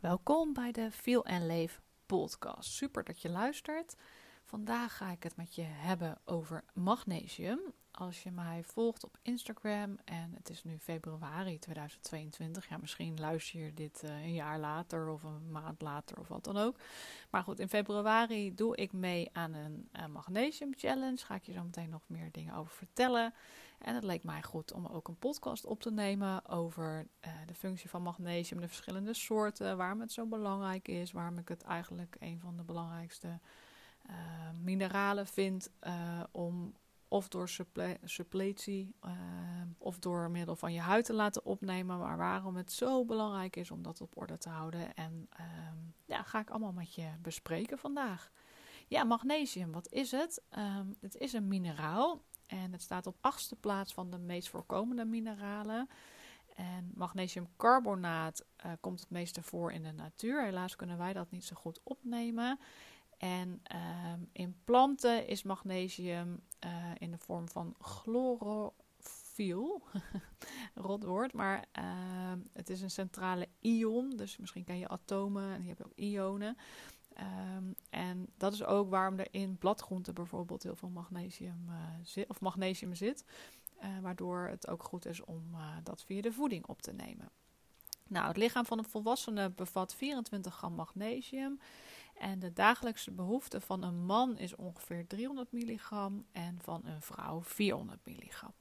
Welkom 0.00 0.52
bij 0.52 0.72
de 0.72 0.90
Feel 0.90 1.24
and 1.24 1.42
Leef 1.42 1.80
podcast. 2.06 2.70
Super 2.70 3.04
dat 3.04 3.22
je 3.22 3.28
luistert. 3.28 3.96
Vandaag 4.44 4.96
ga 4.96 5.10
ik 5.10 5.22
het 5.22 5.36
met 5.36 5.54
je 5.54 5.62
hebben 5.62 6.20
over 6.24 6.64
magnesium. 6.74 7.60
Als 7.98 8.22
je 8.22 8.30
mij 8.30 8.62
volgt 8.62 9.04
op 9.04 9.18
Instagram 9.22 9.98
en 10.04 10.32
het 10.34 10.50
is 10.50 10.64
nu 10.64 10.78
februari 10.78 11.58
2022, 11.58 12.68
ja, 12.68 12.76
misschien 12.76 13.20
luister 13.20 13.60
je 13.60 13.74
dit 13.74 14.02
uh, 14.04 14.10
een 14.10 14.34
jaar 14.34 14.58
later 14.58 15.08
of 15.08 15.22
een 15.22 15.50
maand 15.50 15.80
later 15.80 16.18
of 16.18 16.28
wat 16.28 16.44
dan 16.44 16.56
ook. 16.56 16.78
Maar 17.30 17.42
goed, 17.42 17.58
in 17.58 17.68
februari 17.68 18.54
doe 18.54 18.76
ik 18.76 18.92
mee 18.92 19.30
aan 19.32 19.54
een 19.54 19.88
uh, 19.96 20.06
magnesium 20.06 20.72
challenge. 20.76 21.16
Ga 21.16 21.34
ik 21.34 21.42
je 21.42 21.52
zo 21.52 21.62
meteen 21.62 21.90
nog 21.90 22.02
meer 22.06 22.28
dingen 22.32 22.54
over 22.54 22.72
vertellen. 22.72 23.34
En 23.78 23.94
het 23.94 24.04
leek 24.04 24.24
mij 24.24 24.42
goed 24.42 24.72
om 24.72 24.86
ook 24.86 25.08
een 25.08 25.18
podcast 25.18 25.66
op 25.66 25.80
te 25.80 25.90
nemen 25.90 26.48
over 26.48 27.06
uh, 27.26 27.32
de 27.46 27.54
functie 27.54 27.90
van 27.90 28.02
magnesium, 28.02 28.60
de 28.60 28.68
verschillende 28.68 29.14
soorten, 29.14 29.76
waarom 29.76 30.00
het 30.00 30.12
zo 30.12 30.26
belangrijk 30.26 30.88
is, 30.88 31.12
waarom 31.12 31.38
ik 31.38 31.48
het 31.48 31.62
eigenlijk 31.62 32.16
een 32.20 32.40
van 32.40 32.56
de 32.56 32.64
belangrijkste 32.64 33.38
mineralen 34.62 35.26
vind 35.26 35.70
om 36.30 36.74
of 37.08 37.28
door 37.28 37.48
supple 37.48 37.98
suppletie 38.04 38.94
of 39.78 39.98
door 39.98 40.30
middel 40.30 40.56
van 40.56 40.72
je 40.72 40.80
huid 40.80 41.04
te 41.04 41.14
laten 41.14 41.44
opnemen, 41.44 41.98
maar 41.98 42.16
waarom 42.16 42.56
het 42.56 42.72
zo 42.72 43.04
belangrijk 43.04 43.56
is 43.56 43.70
om 43.70 43.82
dat 43.82 44.00
op 44.00 44.16
orde 44.16 44.38
te 44.38 44.48
houden. 44.48 44.94
En 44.94 45.28
ja, 46.04 46.22
ga 46.22 46.40
ik 46.40 46.50
allemaal 46.50 46.72
met 46.72 46.94
je 46.94 47.10
bespreken 47.22 47.78
vandaag. 47.78 48.30
Ja, 48.86 49.04
magnesium, 49.04 49.72
wat 49.72 49.92
is 49.92 50.10
het? 50.10 50.42
Um, 50.58 50.96
het 51.00 51.16
is 51.16 51.32
een 51.32 51.48
mineraal 51.48 52.22
en 52.46 52.72
het 52.72 52.82
staat 52.82 53.06
op 53.06 53.16
achtste 53.20 53.56
plaats 53.56 53.94
van 53.94 54.10
de 54.10 54.18
meest 54.18 54.48
voorkomende 54.48 55.04
mineralen. 55.04 55.88
En 56.54 56.92
magnesiumcarbonaat 56.94 58.44
uh, 58.66 58.72
komt 58.80 59.00
het 59.00 59.10
meeste 59.10 59.42
voor 59.42 59.72
in 59.72 59.82
de 59.82 59.92
natuur. 59.92 60.44
Helaas 60.44 60.76
kunnen 60.76 60.98
wij 60.98 61.12
dat 61.12 61.30
niet 61.30 61.44
zo 61.44 61.56
goed 61.56 61.80
opnemen. 61.82 62.58
En 63.18 63.62
uh, 63.72 64.12
in 64.32 64.56
planten 64.64 65.26
is 65.26 65.42
magnesium 65.42 66.40
uh, 66.64 66.70
in 66.98 67.10
de 67.10 67.18
vorm 67.18 67.48
van 67.48 67.74
chlorofiel. 67.78 69.82
Rot 70.74 71.04
woord, 71.04 71.32
maar 71.32 71.64
ehm, 71.72 72.38
het 72.52 72.70
is 72.70 72.82
een 72.82 72.90
centrale 72.90 73.48
ion. 73.60 74.16
Dus 74.16 74.36
misschien 74.36 74.64
ken 74.64 74.78
je 74.78 74.88
atomen 74.88 75.54
en 75.54 75.62
je 75.62 75.68
hebt 75.68 75.84
ook 75.84 75.94
ionen. 75.94 76.56
Um, 77.56 77.74
en 77.90 78.28
dat 78.36 78.52
is 78.52 78.64
ook 78.64 78.90
waarom 78.90 79.18
er 79.18 79.28
in 79.30 79.58
bladgroenten 79.58 80.14
bijvoorbeeld 80.14 80.62
heel 80.62 80.76
veel 80.76 80.88
magnesium, 80.88 81.64
uh, 81.68 81.74
zit, 82.02 82.28
of 82.28 82.40
magnesium 82.40 82.94
zit. 82.94 83.24
Uh, 83.82 83.98
waardoor 84.00 84.48
het 84.48 84.68
ook 84.68 84.82
goed 84.82 85.06
is 85.06 85.24
om 85.24 85.56
dat 85.82 86.04
via 86.04 86.20
de 86.20 86.32
voeding 86.32 86.66
op 86.66 86.82
te 86.82 86.92
nemen. 86.92 87.30
Nou, 88.08 88.26
het 88.26 88.36
lichaam 88.36 88.64
van 88.64 88.78
een 88.78 88.84
volwassene 88.84 89.50
bevat 89.50 89.94
24 89.94 90.54
gram 90.54 90.74
magnesium. 90.74 91.60
En 92.18 92.38
de 92.38 92.52
dagelijkse 92.52 93.10
behoefte 93.10 93.60
van 93.60 93.82
een 93.82 94.04
man 94.04 94.38
is 94.38 94.56
ongeveer 94.56 95.06
300 95.06 95.52
milligram 95.52 96.26
en 96.32 96.58
van 96.62 96.82
een 96.84 97.02
vrouw 97.02 97.42
400 97.42 98.00
milligram. 98.04 98.54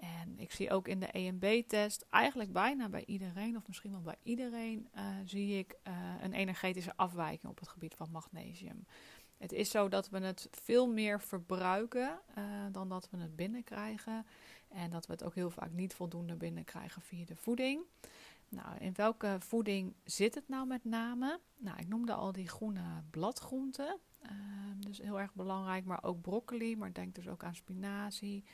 En 0.00 0.38
ik 0.38 0.52
zie 0.52 0.70
ook 0.70 0.88
in 0.88 1.00
de 1.00 1.06
EMB-test, 1.06 2.06
eigenlijk 2.10 2.52
bijna 2.52 2.88
bij 2.88 3.04
iedereen, 3.06 3.56
of 3.56 3.66
misschien 3.66 3.90
wel 3.90 4.02
bij 4.02 4.18
iedereen, 4.22 4.88
uh, 4.94 5.02
zie 5.24 5.58
ik 5.58 5.76
uh, 5.88 5.94
een 6.22 6.32
energetische 6.32 6.96
afwijking 6.96 7.50
op 7.52 7.58
het 7.58 7.68
gebied 7.68 7.94
van 7.94 8.10
magnesium. 8.10 8.86
Het 9.38 9.52
is 9.52 9.70
zo 9.70 9.88
dat 9.88 10.08
we 10.08 10.18
het 10.18 10.48
veel 10.50 10.86
meer 10.86 11.20
verbruiken 11.20 12.20
uh, 12.38 12.44
dan 12.72 12.88
dat 12.88 13.08
we 13.10 13.16
het 13.16 13.36
binnenkrijgen. 13.36 14.26
En 14.68 14.90
dat 14.90 15.06
we 15.06 15.12
het 15.12 15.24
ook 15.24 15.34
heel 15.34 15.50
vaak 15.50 15.72
niet 15.72 15.94
voldoende 15.94 16.34
binnenkrijgen 16.34 17.02
via 17.02 17.24
de 17.24 17.36
voeding. 17.36 17.82
Nou, 18.48 18.78
in 18.78 18.92
welke 18.94 19.36
voeding 19.38 19.94
zit 20.04 20.34
het 20.34 20.48
nou 20.48 20.66
met 20.66 20.84
name? 20.84 21.40
Nou, 21.56 21.78
ik 21.78 21.88
noemde 21.88 22.12
al 22.12 22.32
die 22.32 22.48
groene 22.48 23.02
bladgroenten. 23.10 23.98
dus 24.78 24.98
heel 24.98 25.20
erg 25.20 25.34
belangrijk, 25.34 25.84
maar 25.84 26.04
ook 26.04 26.20
broccoli. 26.20 26.76
Maar 26.76 26.92
denk 26.92 27.14
dus 27.14 27.28
ook 27.28 27.44
aan 27.44 27.54
spinazie. 27.54 28.44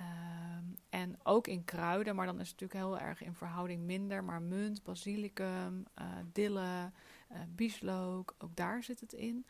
Um, 0.00 0.76
en 0.88 1.16
ook 1.22 1.46
in 1.46 1.64
kruiden, 1.64 2.14
maar 2.14 2.26
dan 2.26 2.40
is 2.40 2.50
het 2.50 2.60
natuurlijk 2.60 2.88
heel 2.88 3.08
erg 3.08 3.22
in 3.22 3.34
verhouding 3.34 3.82
minder. 3.82 4.24
Maar 4.24 4.42
munt, 4.42 4.82
basilicum, 4.82 5.84
uh, 5.98 6.06
dille, 6.32 6.92
uh, 7.32 7.38
bieslook, 7.48 8.34
ook 8.38 8.56
daar 8.56 8.82
zit 8.82 9.00
het 9.00 9.12
in. 9.12 9.46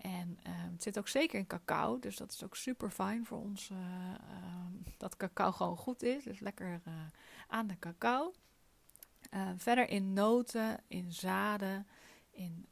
En 0.00 0.38
uh, 0.46 0.52
het 0.72 0.82
zit 0.82 0.98
ook 0.98 1.08
zeker 1.08 1.38
in 1.38 1.46
cacao, 1.46 1.98
dus 1.98 2.16
dat 2.16 2.32
is 2.32 2.44
ook 2.44 2.56
super 2.56 2.90
fijn 2.90 3.26
voor 3.26 3.38
ons 3.38 3.70
ehm, 3.70 4.92
dat 4.96 5.16
cacao 5.16 5.52
gewoon 5.52 5.76
goed 5.76 6.02
is. 6.02 6.24
Dus 6.24 6.40
lekker 6.40 6.80
eh, 6.84 6.92
aan 7.48 7.66
de 7.66 7.78
cacao. 7.78 8.32
Verder 9.56 9.88
in 9.88 10.12
noten, 10.12 10.80
in 10.86 11.12
zaden, 11.12 11.86
in 12.30 12.68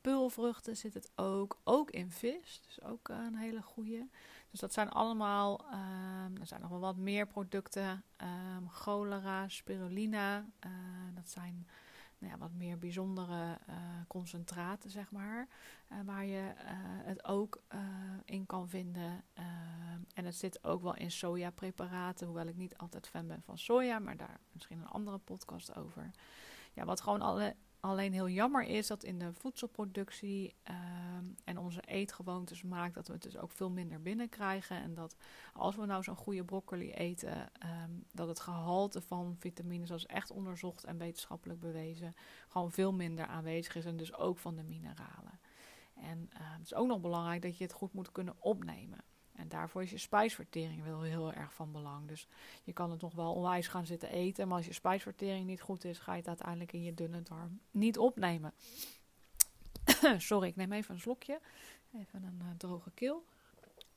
pulvruchten 0.00 0.76
zit 0.76 0.94
het 0.94 1.10
ook. 1.14 1.60
Ook 1.64 1.90
in 1.90 2.10
vis, 2.10 2.60
dus 2.66 2.82
ook 2.82 3.08
een 3.08 3.36
hele 3.36 3.62
goede. 3.62 4.08
Dus 4.50 4.60
dat 4.60 4.72
zijn 4.72 4.88
allemaal, 4.88 5.64
um, 5.72 6.40
er 6.40 6.46
zijn 6.46 6.60
nog 6.60 6.70
wel 6.70 6.80
wat 6.80 6.96
meer 6.96 7.26
producten. 7.26 8.04
Um, 8.56 8.70
cholera, 8.70 9.48
spirulina, 9.48 10.38
uh, 10.38 10.70
dat 11.14 11.30
zijn 11.30 11.68
nou 12.18 12.32
ja, 12.32 12.38
wat 12.38 12.52
meer 12.52 12.78
bijzondere 12.78 13.58
uh, 13.68 13.74
concentraten, 14.08 14.90
zeg 14.90 15.10
maar. 15.10 15.48
Uh, 15.92 15.98
waar 16.04 16.24
je 16.24 16.52
het 17.04 17.24
ook 17.24 17.62
in 18.24 18.46
kan 18.46 18.68
vinden. 18.68 19.24
En 20.14 20.24
het 20.24 20.34
zit 20.34 20.64
ook 20.64 20.82
wel 20.82 20.96
in 20.96 21.10
sojapreparaten, 21.10 22.26
hoewel 22.26 22.46
ik 22.46 22.56
niet 22.56 22.76
altijd 22.76 23.08
fan 23.08 23.26
ben 23.26 23.42
van 23.42 23.58
soja, 23.58 23.98
maar 23.98 24.16
daar 24.16 24.40
misschien 24.52 24.78
een 24.78 24.86
andere 24.86 25.18
podcast 25.18 25.76
over. 25.76 26.10
Ja, 26.72 26.84
wat 26.84 27.00
gewoon 27.00 27.20
alle, 27.20 27.56
Alleen 27.84 28.12
heel 28.12 28.28
jammer 28.28 28.62
is 28.62 28.86
dat 28.86 29.04
in 29.04 29.18
de 29.18 29.32
voedselproductie 29.32 30.54
uh, 30.70 30.76
en 31.44 31.58
onze 31.58 31.80
eetgewoontes 31.80 32.62
maakt 32.62 32.94
dat 32.94 33.06
we 33.06 33.12
het 33.12 33.22
dus 33.22 33.36
ook 33.36 33.50
veel 33.50 33.70
minder 33.70 34.02
binnenkrijgen. 34.02 34.76
En 34.76 34.94
dat 34.94 35.16
als 35.52 35.76
we 35.76 35.86
nou 35.86 36.02
zo'n 36.02 36.16
goede 36.16 36.44
broccoli 36.44 36.92
eten, 36.92 37.50
um, 37.84 38.04
dat 38.12 38.28
het 38.28 38.40
gehalte 38.40 39.00
van 39.00 39.36
vitamines, 39.38 39.86
zoals 39.86 40.06
echt 40.06 40.30
onderzocht 40.30 40.84
en 40.84 40.98
wetenschappelijk 40.98 41.60
bewezen, 41.60 42.14
gewoon 42.48 42.72
veel 42.72 42.92
minder 42.92 43.26
aanwezig 43.26 43.74
is. 43.74 43.84
En 43.84 43.96
dus 43.96 44.14
ook 44.14 44.38
van 44.38 44.56
de 44.56 44.62
mineralen. 44.62 45.40
En 45.94 46.30
uh, 46.32 46.38
het 46.40 46.64
is 46.64 46.74
ook 46.74 46.86
nog 46.86 47.00
belangrijk 47.00 47.42
dat 47.42 47.58
je 47.58 47.64
het 47.64 47.72
goed 47.72 47.92
moet 47.92 48.12
kunnen 48.12 48.34
opnemen. 48.38 49.04
En 49.34 49.48
daarvoor 49.48 49.82
is 49.82 49.90
je 49.90 49.98
spijsvertering 49.98 50.84
wel 50.84 51.02
heel 51.02 51.32
erg 51.32 51.54
van 51.54 51.72
belang. 51.72 52.08
Dus 52.08 52.28
je 52.64 52.72
kan 52.72 52.90
het 52.90 53.00
nog 53.00 53.14
wel 53.14 53.32
onwijs 53.32 53.68
gaan 53.68 53.86
zitten 53.86 54.08
eten. 54.08 54.48
Maar 54.48 54.56
als 54.56 54.66
je 54.66 54.72
spijsvertering 54.72 55.46
niet 55.46 55.60
goed 55.60 55.84
is, 55.84 55.98
ga 55.98 56.12
je 56.12 56.18
het 56.18 56.28
uiteindelijk 56.28 56.72
in 56.72 56.82
je 56.82 56.94
dunne 56.94 57.22
darm 57.22 57.60
niet 57.70 57.98
opnemen. 57.98 58.52
Sorry, 60.18 60.48
ik 60.48 60.56
neem 60.56 60.72
even 60.72 60.94
een 60.94 61.00
slokje. 61.00 61.40
Even 61.94 62.22
een 62.22 62.40
uh, 62.42 62.48
droge 62.56 62.90
keel. 62.94 63.24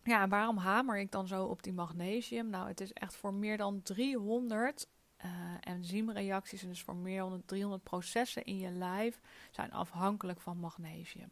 Ja, 0.03 0.27
waarom 0.27 0.57
hamer 0.57 0.99
ik 0.99 1.11
dan 1.11 1.27
zo 1.27 1.45
op 1.45 1.63
die 1.63 1.73
magnesium? 1.73 2.49
Nou, 2.49 2.67
het 2.67 2.81
is 2.81 2.93
echt 2.93 3.15
voor 3.15 3.33
meer 3.33 3.57
dan 3.57 3.81
300 3.81 4.87
uh, 5.25 5.31
enzymreacties 5.59 6.61
en 6.61 6.67
dus 6.67 6.81
voor 6.81 6.95
meer 6.95 7.19
dan 7.19 7.41
300 7.45 7.83
processen 7.83 8.43
in 8.43 8.57
je 8.57 8.69
lijf 8.69 9.19
zijn 9.51 9.71
afhankelijk 9.71 10.41
van 10.41 10.57
magnesium. 10.57 11.29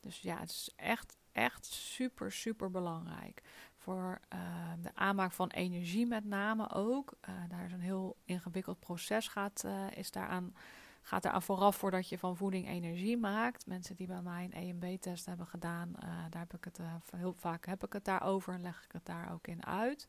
Dus 0.00 0.20
ja, 0.20 0.38
het 0.38 0.50
is 0.50 0.72
echt 0.76 1.16
echt 1.36 1.66
super, 1.66 2.32
super 2.32 2.70
belangrijk. 2.70 3.42
Voor 3.76 4.20
uh, 4.34 4.40
de 4.80 4.90
aanmaak 4.94 5.32
van 5.32 5.48
energie 5.48 6.06
met 6.06 6.24
name 6.24 6.72
ook. 6.72 7.12
Uh, 7.28 7.34
daar 7.48 7.64
is 7.64 7.72
een 7.72 7.80
heel 7.80 8.16
ingewikkeld 8.24 8.78
proces 8.78 9.28
gaat, 9.28 9.62
uh, 9.66 9.90
is 9.90 10.10
daaraan, 10.10 10.54
gaat 11.02 11.44
vooraf 11.44 11.76
voordat 11.76 12.08
je 12.08 12.18
van 12.18 12.36
voeding 12.36 12.68
energie 12.68 13.16
maakt. 13.16 13.66
Mensen 13.66 13.96
die 13.96 14.06
bij 14.06 14.22
mij 14.22 14.44
een 14.44 14.52
EMB-test 14.52 15.26
hebben 15.26 15.46
gedaan, 15.46 15.92
daar 16.30 16.40
heb 16.40 16.54
ik 16.54 16.64
het 16.64 16.80
heel 17.16 17.34
vaak 17.36 17.66
heb 17.66 17.84
ik 17.84 17.92
het 17.92 18.04
daarover 18.04 18.54
en 18.54 18.62
leg 18.62 18.84
ik 18.84 18.92
het 18.92 19.06
daar 19.06 19.32
ook 19.32 19.46
in 19.46 19.66
uit. 19.66 20.08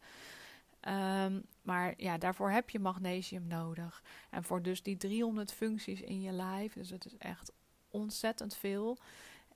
Um, 0.82 1.46
maar 1.62 1.94
ja, 1.98 2.18
daarvoor 2.18 2.50
heb 2.50 2.70
je 2.70 2.80
magnesium 2.80 3.48
nodig. 3.48 4.04
En 4.30 4.44
voor 4.44 4.62
dus 4.62 4.84
die 4.84 4.98
300 4.98 5.54
functies 5.54 6.02
in 6.02 6.22
je 6.22 6.32
lijf, 6.32 6.74
dus 6.74 6.90
het 6.90 7.06
is 7.06 7.18
echt 7.18 7.52
ontzettend 7.90 8.56
veel. 8.56 8.98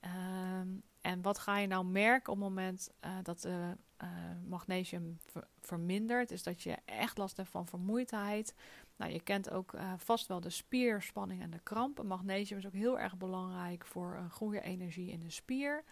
Um, 0.01 0.83
en 1.01 1.21
wat 1.21 1.39
ga 1.39 1.57
je 1.57 1.67
nou 1.67 1.85
merken 1.85 2.33
op 2.33 2.39
het 2.39 2.47
moment 2.47 2.91
uh, 3.05 3.11
dat 3.23 3.41
de 3.41 3.77
uh, 4.03 4.09
magnesium 4.47 5.17
ver 5.19 5.47
vermindert? 5.59 6.31
Is 6.31 6.43
dat 6.43 6.61
je 6.63 6.77
echt 6.85 7.17
last 7.17 7.37
hebt 7.37 7.49
van 7.49 7.67
vermoeidheid. 7.67 8.55
Nou, 8.95 9.11
je 9.11 9.21
kent 9.21 9.49
ook 9.49 9.73
uh, 9.73 9.93
vast 9.97 10.27
wel 10.27 10.39
de 10.39 10.49
spierspanning 10.49 11.41
en 11.41 11.49
de 11.49 11.59
krampen. 11.63 12.07
Magnesium 12.07 12.59
is 12.59 12.65
ook 12.65 12.73
heel 12.73 12.99
erg 12.99 13.17
belangrijk 13.17 13.85
voor 13.85 14.15
een 14.15 14.29
goede 14.29 14.61
energie 14.61 15.11
in 15.11 15.19
de 15.19 15.29
spier. 15.29 15.83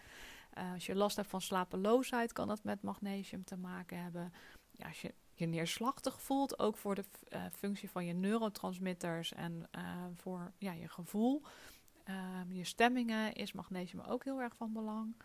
als 0.74 0.86
je 0.86 0.96
last 0.96 1.16
hebt 1.16 1.30
van 1.30 1.42
slapeloosheid, 1.42 2.34
kan 2.34 2.48
dat 2.48 2.64
met 2.64 2.82
magnesium 2.82 3.44
te 3.44 3.58
maken 3.58 4.02
hebben. 4.02 4.34
Ja, 4.72 4.88
als 4.88 5.02
je 5.02 5.14
je 5.34 5.46
neerslachtig 5.46 6.22
voelt, 6.22 6.60
ook 6.60 6.78
voor 6.78 6.96
de 6.96 7.06
functie 7.52 7.90
van 7.90 8.06
je 8.06 8.14
neurotransmitters 8.14 9.34
en 9.34 9.70
voor 10.16 10.52
ja, 10.58 10.72
je 10.72 10.88
gevoel. 10.88 11.44
Um, 12.10 12.54
je 12.54 12.64
stemmingen 12.64 13.34
is 13.34 13.52
magnesium 13.52 14.02
ook 14.02 14.24
heel 14.24 14.42
erg 14.42 14.56
van 14.56 14.74
belang. 14.74 15.16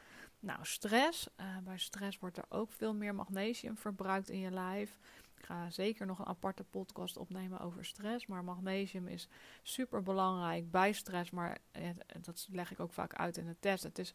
Nou, 0.40 0.58
stress. 0.62 1.28
Uh, 1.40 1.58
bij 1.64 1.78
stress 1.78 2.18
wordt 2.18 2.36
er 2.36 2.44
ook 2.48 2.72
veel 2.72 2.94
meer 2.94 3.14
magnesium 3.14 3.76
verbruikt 3.76 4.30
in 4.30 4.38
je 4.38 4.50
lijf. 4.50 4.98
ga 5.34 5.70
zeker 5.70 6.06
nog 6.06 6.18
een 6.18 6.26
aparte 6.26 6.64
podcast 6.64 7.16
opnemen 7.16 7.60
over 7.60 7.84
stress. 7.84 8.26
Maar 8.26 8.44
magnesium 8.44 9.08
is 9.08 9.28
super 9.62 10.02
belangrijk 10.02 10.70
bij 10.70 10.92
stress. 10.92 11.30
Maar 11.30 11.58
eh, 11.70 11.88
dat 12.20 12.48
leg 12.50 12.70
ik 12.70 12.80
ook 12.80 12.92
vaak 12.92 13.14
uit 13.14 13.36
in 13.36 13.46
de 13.46 13.56
test. 13.60 13.82
Het 13.82 13.98
is 13.98 14.14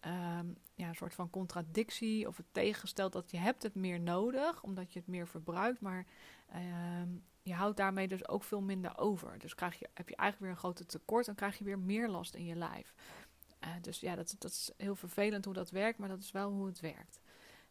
ehm, 0.00 0.46
ja, 0.74 0.88
een 0.88 0.94
soort 0.94 1.14
van 1.14 1.30
contradictie 1.30 2.28
of 2.28 2.36
het 2.36 2.46
tegengesteld 2.52 3.12
dat 3.12 3.30
je 3.30 3.38
hebt 3.38 3.62
het 3.62 3.74
meer 3.74 4.00
nodig, 4.00 4.62
omdat 4.62 4.92
je 4.92 4.98
het 4.98 5.08
meer 5.08 5.28
verbruikt. 5.28 5.80
Maar 5.80 6.06
ehm, 6.48 7.08
je 7.48 7.54
houdt 7.54 7.76
daarmee 7.76 8.08
dus 8.08 8.28
ook 8.28 8.44
veel 8.44 8.60
minder 8.60 8.98
over. 8.98 9.38
Dus 9.38 9.54
krijg 9.54 9.78
je, 9.78 9.88
heb 9.94 10.08
je 10.08 10.16
eigenlijk 10.16 10.40
weer 10.40 10.50
een 10.50 10.72
grote 10.72 10.86
tekort 10.86 11.28
en 11.28 11.34
krijg 11.34 11.58
je 11.58 11.64
weer 11.64 11.78
meer 11.78 12.08
last 12.08 12.34
in 12.34 12.44
je 12.44 12.54
lijf. 12.54 12.94
Uh, 13.64 13.70
dus 13.80 14.00
ja, 14.00 14.14
dat, 14.14 14.34
dat 14.38 14.50
is 14.50 14.70
heel 14.76 14.94
vervelend 14.94 15.44
hoe 15.44 15.54
dat 15.54 15.70
werkt, 15.70 15.98
maar 15.98 16.08
dat 16.08 16.22
is 16.22 16.30
wel 16.30 16.50
hoe 16.50 16.66
het 16.66 16.80
werkt. 16.80 17.20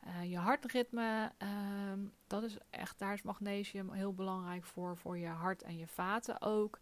Uh, 0.06 0.32
je 0.32 0.38
hartritme, 0.38 1.32
uh, 1.44 1.50
dat 2.28 2.44
is 2.44 2.58
echt, 2.70 3.00
daar 3.00 3.14
is 3.14 3.22
magnesium 3.22 3.92
heel 3.92 4.14
belangrijk 4.14 4.64
voor, 4.64 4.98
voor 4.98 5.18
je 5.18 5.28
hart 5.28 5.64
en 5.64 5.78
je 5.78 5.88
vaten 5.88 6.42
ook. 6.42 6.80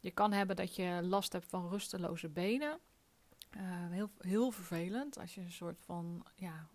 Je 0.00 0.10
kan 0.10 0.32
hebben 0.32 0.56
dat 0.56 0.76
je 0.76 1.00
last 1.02 1.32
hebt 1.32 1.46
van 1.46 1.68
rusteloze 1.68 2.28
benen. 2.28 2.78
Uh, 3.56 3.62
heel, 3.90 4.10
heel 4.18 4.50
vervelend 4.50 5.18
als 5.18 5.34
je 5.34 5.40
een 5.40 5.52
soort 5.52 5.80
van, 5.80 6.26
ja, 6.34 6.68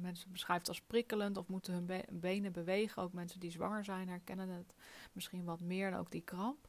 mensen 0.00 0.32
beschrijft 0.32 0.68
als 0.68 0.80
prikkelend 0.80 1.36
of 1.36 1.46
moeten 1.46 1.72
hun 1.72 1.86
be 1.86 2.04
benen 2.10 2.52
bewegen. 2.52 3.02
Ook 3.02 3.12
mensen 3.12 3.40
die 3.40 3.50
zwanger 3.50 3.84
zijn 3.84 4.08
herkennen 4.08 4.48
het 4.48 4.74
misschien 5.12 5.44
wat 5.44 5.60
meer 5.60 5.90
dan 5.90 6.00
ook 6.00 6.10
die 6.10 6.22
kramp. 6.22 6.68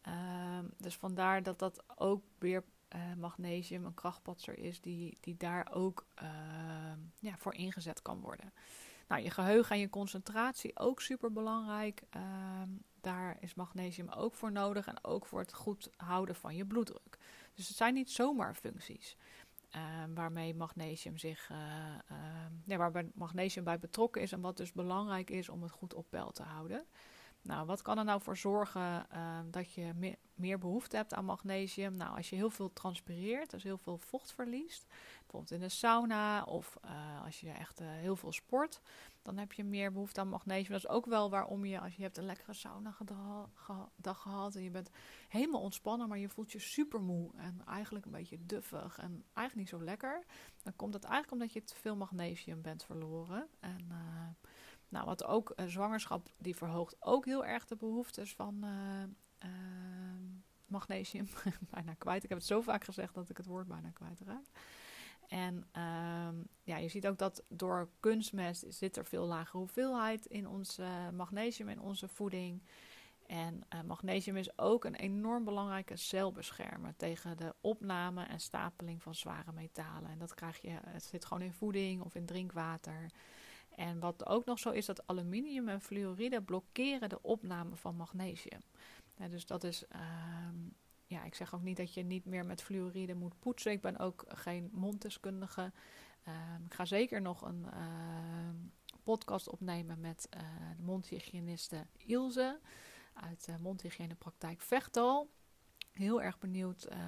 Ehm, 0.00 0.64
dus 0.76 0.96
vandaar 0.96 1.42
dat 1.42 1.58
dat 1.58 1.82
ook 1.96 2.22
weer 2.38 2.64
uh, 2.94 3.00
magnesium 3.18 3.84
een 3.84 3.94
krachtpatser 3.94 4.58
is 4.58 4.80
die, 4.80 5.18
die 5.20 5.36
daar 5.36 5.68
ook 5.72 6.06
uh, 6.22 6.28
ja, 7.18 7.36
voor 7.36 7.54
ingezet 7.54 8.02
kan 8.02 8.20
worden. 8.20 8.52
Nou, 9.08 9.22
je 9.22 9.30
geheugen 9.30 9.74
en 9.74 9.80
je 9.80 9.90
concentratie 9.90 10.78
ook 10.78 11.00
super 11.00 11.32
belangrijk. 11.32 12.02
Uh, 12.16 12.22
daar 13.00 13.36
is 13.40 13.54
magnesium 13.54 14.08
ook 14.08 14.34
voor 14.34 14.52
nodig 14.52 14.86
en 14.86 15.04
ook 15.04 15.26
voor 15.26 15.40
het 15.40 15.54
goed 15.54 15.90
houden 15.96 16.34
van 16.34 16.56
je 16.56 16.64
bloeddruk. 16.64 17.18
Dus 17.54 17.68
het 17.68 17.76
zijn 17.76 17.94
niet 17.94 18.10
zomaar 18.10 18.54
functies 18.54 19.16
ehm, 19.70 20.14
waarmee 20.14 20.54
magnesium 20.54 21.18
zich, 21.18 21.50
eh, 21.50 21.56
ehm, 22.08 22.52
ja, 22.64 22.76
waar 22.76 23.04
magnesium 23.14 23.64
bij 23.64 23.78
betrokken 23.78 24.22
is 24.22 24.32
en 24.32 24.40
wat 24.40 24.56
dus 24.56 24.72
belangrijk 24.72 25.30
is 25.30 25.48
om 25.48 25.62
het 25.62 25.70
goed 25.70 25.94
op 25.94 26.06
peil 26.10 26.30
te 26.30 26.42
houden. 26.42 26.86
Nou, 27.42 27.66
wat 27.66 27.82
kan 27.82 27.98
er 27.98 28.04
nou 28.04 28.20
voor 28.22 28.36
zorgen 28.36 29.06
uh, 29.12 29.38
dat 29.50 29.72
je 29.72 30.16
meer, 30.34 30.58
behoefte 30.58 30.96
hebt 30.96 31.14
aan 31.14 31.24
magnesium? 31.24 31.94
Nou, 31.94 32.16
als 32.16 32.30
je 32.30 32.36
heel 32.36 32.50
veel 32.50 32.72
transpireert, 32.72 33.50
dus 33.50 33.62
heel 33.62 33.78
veel 33.78 33.98
vocht 33.98 34.32
verliest, 34.32 34.86
bijvoorbeeld 35.30 35.60
in 35.60 35.68
de 35.68 35.74
sauna 35.74 36.44
of 36.44 36.78
uh, 36.84 37.24
als 37.24 37.40
je 37.40 37.50
echt 37.50 37.80
uh, 37.80 37.86
heel 37.90 38.16
veel 38.16 38.32
sport, 38.32 38.80
dan 39.22 39.38
heb 39.38 39.52
je 39.52 39.64
meer 39.64 39.92
behoefte 39.92 40.20
aan 40.20 40.28
magnesium. 40.28 40.72
Dat 40.72 40.84
is 40.84 40.88
ook 40.88 41.06
wel 41.06 41.30
waarom 41.30 41.64
je, 41.64 41.80
als 41.80 41.96
je 41.96 42.02
hebt 42.02 42.16
een 42.16 42.24
lekkere 42.24 42.52
sauna 42.52 42.96
dag 43.96 44.22
gehad 44.22 44.54
en 44.54 44.62
je 44.62 44.70
bent 44.70 44.90
helemaal 45.28 45.60
ontspannen, 45.60 46.08
maar 46.08 46.18
je 46.18 46.28
voelt 46.28 46.52
je 46.52 46.58
super 46.58 47.00
moe 47.00 47.30
en 47.36 47.62
eigenlijk 47.66 48.04
een 48.04 48.12
beetje 48.12 48.46
duffig 48.46 48.98
en 48.98 49.24
eigenlijk 49.32 49.54
niet 49.54 49.80
zo 49.80 49.84
lekker, 49.84 50.24
dan 50.62 50.76
komt 50.76 50.92
dat 50.92 51.04
eigenlijk 51.04 51.32
omdat 51.32 51.52
je 51.52 51.64
te 51.64 51.74
veel 51.74 51.96
magnesium 51.96 52.62
bent 52.62 52.84
verloren. 52.84 53.48
En 53.60 53.86
nou, 54.88 55.04
wat 55.04 55.24
ook 55.24 55.54
zwangerschap, 55.66 56.28
die 56.38 56.56
verhoogt 56.56 56.96
ook 57.00 57.24
heel 57.24 57.44
erg 57.44 57.66
de 57.66 57.76
behoeftes 57.76 58.34
van 58.34 58.64
magnesium. 60.68 61.28
bijna 61.70 61.94
kwijt. 61.94 62.22
Ik 62.22 62.28
heb 62.28 62.38
het 62.38 62.46
zo 62.46 62.60
vaak 62.60 62.84
gezegd 62.84 63.14
dat 63.14 63.28
ik 63.28 63.36
het 63.36 63.46
woord 63.46 63.66
bijna 63.66 63.90
kwijtraak. 63.90 64.46
En 65.28 65.64
ehm, 65.72 66.34
ja, 66.62 66.76
je 66.76 66.88
ziet 66.88 67.06
ook 67.06 67.18
dat 67.18 67.42
door 67.48 67.88
kunstmest 68.00 68.64
zit 68.68 68.96
er 68.96 69.04
veel 69.04 69.26
lagere 69.26 69.58
hoeveelheid 69.58 70.26
in 70.26 70.48
ons 70.48 70.78
magnesium 71.14 71.68
in 71.68 71.80
onze 71.80 72.08
voeding. 72.08 72.62
En 73.26 73.62
magnesium 73.86 74.36
is 74.36 74.58
ook 74.58 74.84
een 74.84 74.94
enorm 74.94 75.44
belangrijke 75.44 75.96
celbeschermer 75.96 76.94
tegen 76.96 77.36
de 77.36 77.54
opname 77.60 78.24
en 78.24 78.40
stapeling 78.40 79.02
van 79.02 79.14
zware 79.14 79.52
metalen. 79.52 80.10
En 80.10 80.18
dat 80.18 80.34
krijg 80.34 80.60
je, 80.60 80.78
het 80.86 81.04
zit 81.04 81.24
gewoon 81.24 81.42
in 81.42 81.52
voeding 81.52 82.02
of 82.02 82.14
in 82.14 82.26
drinkwater. 82.26 83.10
En 83.78 84.00
wat 84.00 84.26
ook 84.26 84.44
nog 84.44 84.58
zo 84.58 84.70
is, 84.70 84.86
dat 84.86 85.06
aluminium 85.06 85.68
en 85.68 85.80
fluoride 85.80 86.42
blokkeren 86.42 87.08
de 87.08 87.22
opname 87.22 87.76
van 87.76 87.96
magnesium. 87.96 88.60
dus 89.30 89.46
dat 89.46 89.64
is, 89.64 89.84
uh, 89.92 90.00
ja, 91.08 91.24
ik 91.24 91.34
zeg 91.34 91.54
ook 91.54 91.62
niet 91.62 91.76
dat 91.76 91.94
je 91.94 92.02
niet 92.02 92.24
meer 92.24 92.46
met 92.46 92.62
fluoride 92.62 93.14
moet 93.14 93.38
poetsen. 93.38 93.72
Ik 93.72 93.80
ben 93.80 93.98
ook 93.98 94.24
geen 94.28 94.68
monddeskundige. 94.72 95.72
Uh, 96.28 96.34
ik 96.66 96.74
ga 96.74 96.84
zeker 96.84 97.22
nog 97.22 97.42
een 97.42 97.66
uh, 97.74 98.48
podcast 99.02 99.48
opnemen 99.48 100.00
met 100.00 100.28
uh, 100.36 100.40
de 100.76 100.82
mondhygiëniste 100.82 101.86
Ilse 101.96 102.60
uit 103.14 103.44
de 103.44 103.54
mondhygiënepraktijk 103.58 104.60
Vechtal 104.60 105.30
heel 105.98 106.22
erg 106.22 106.38
benieuwd 106.38 106.86
uh, 106.90 106.98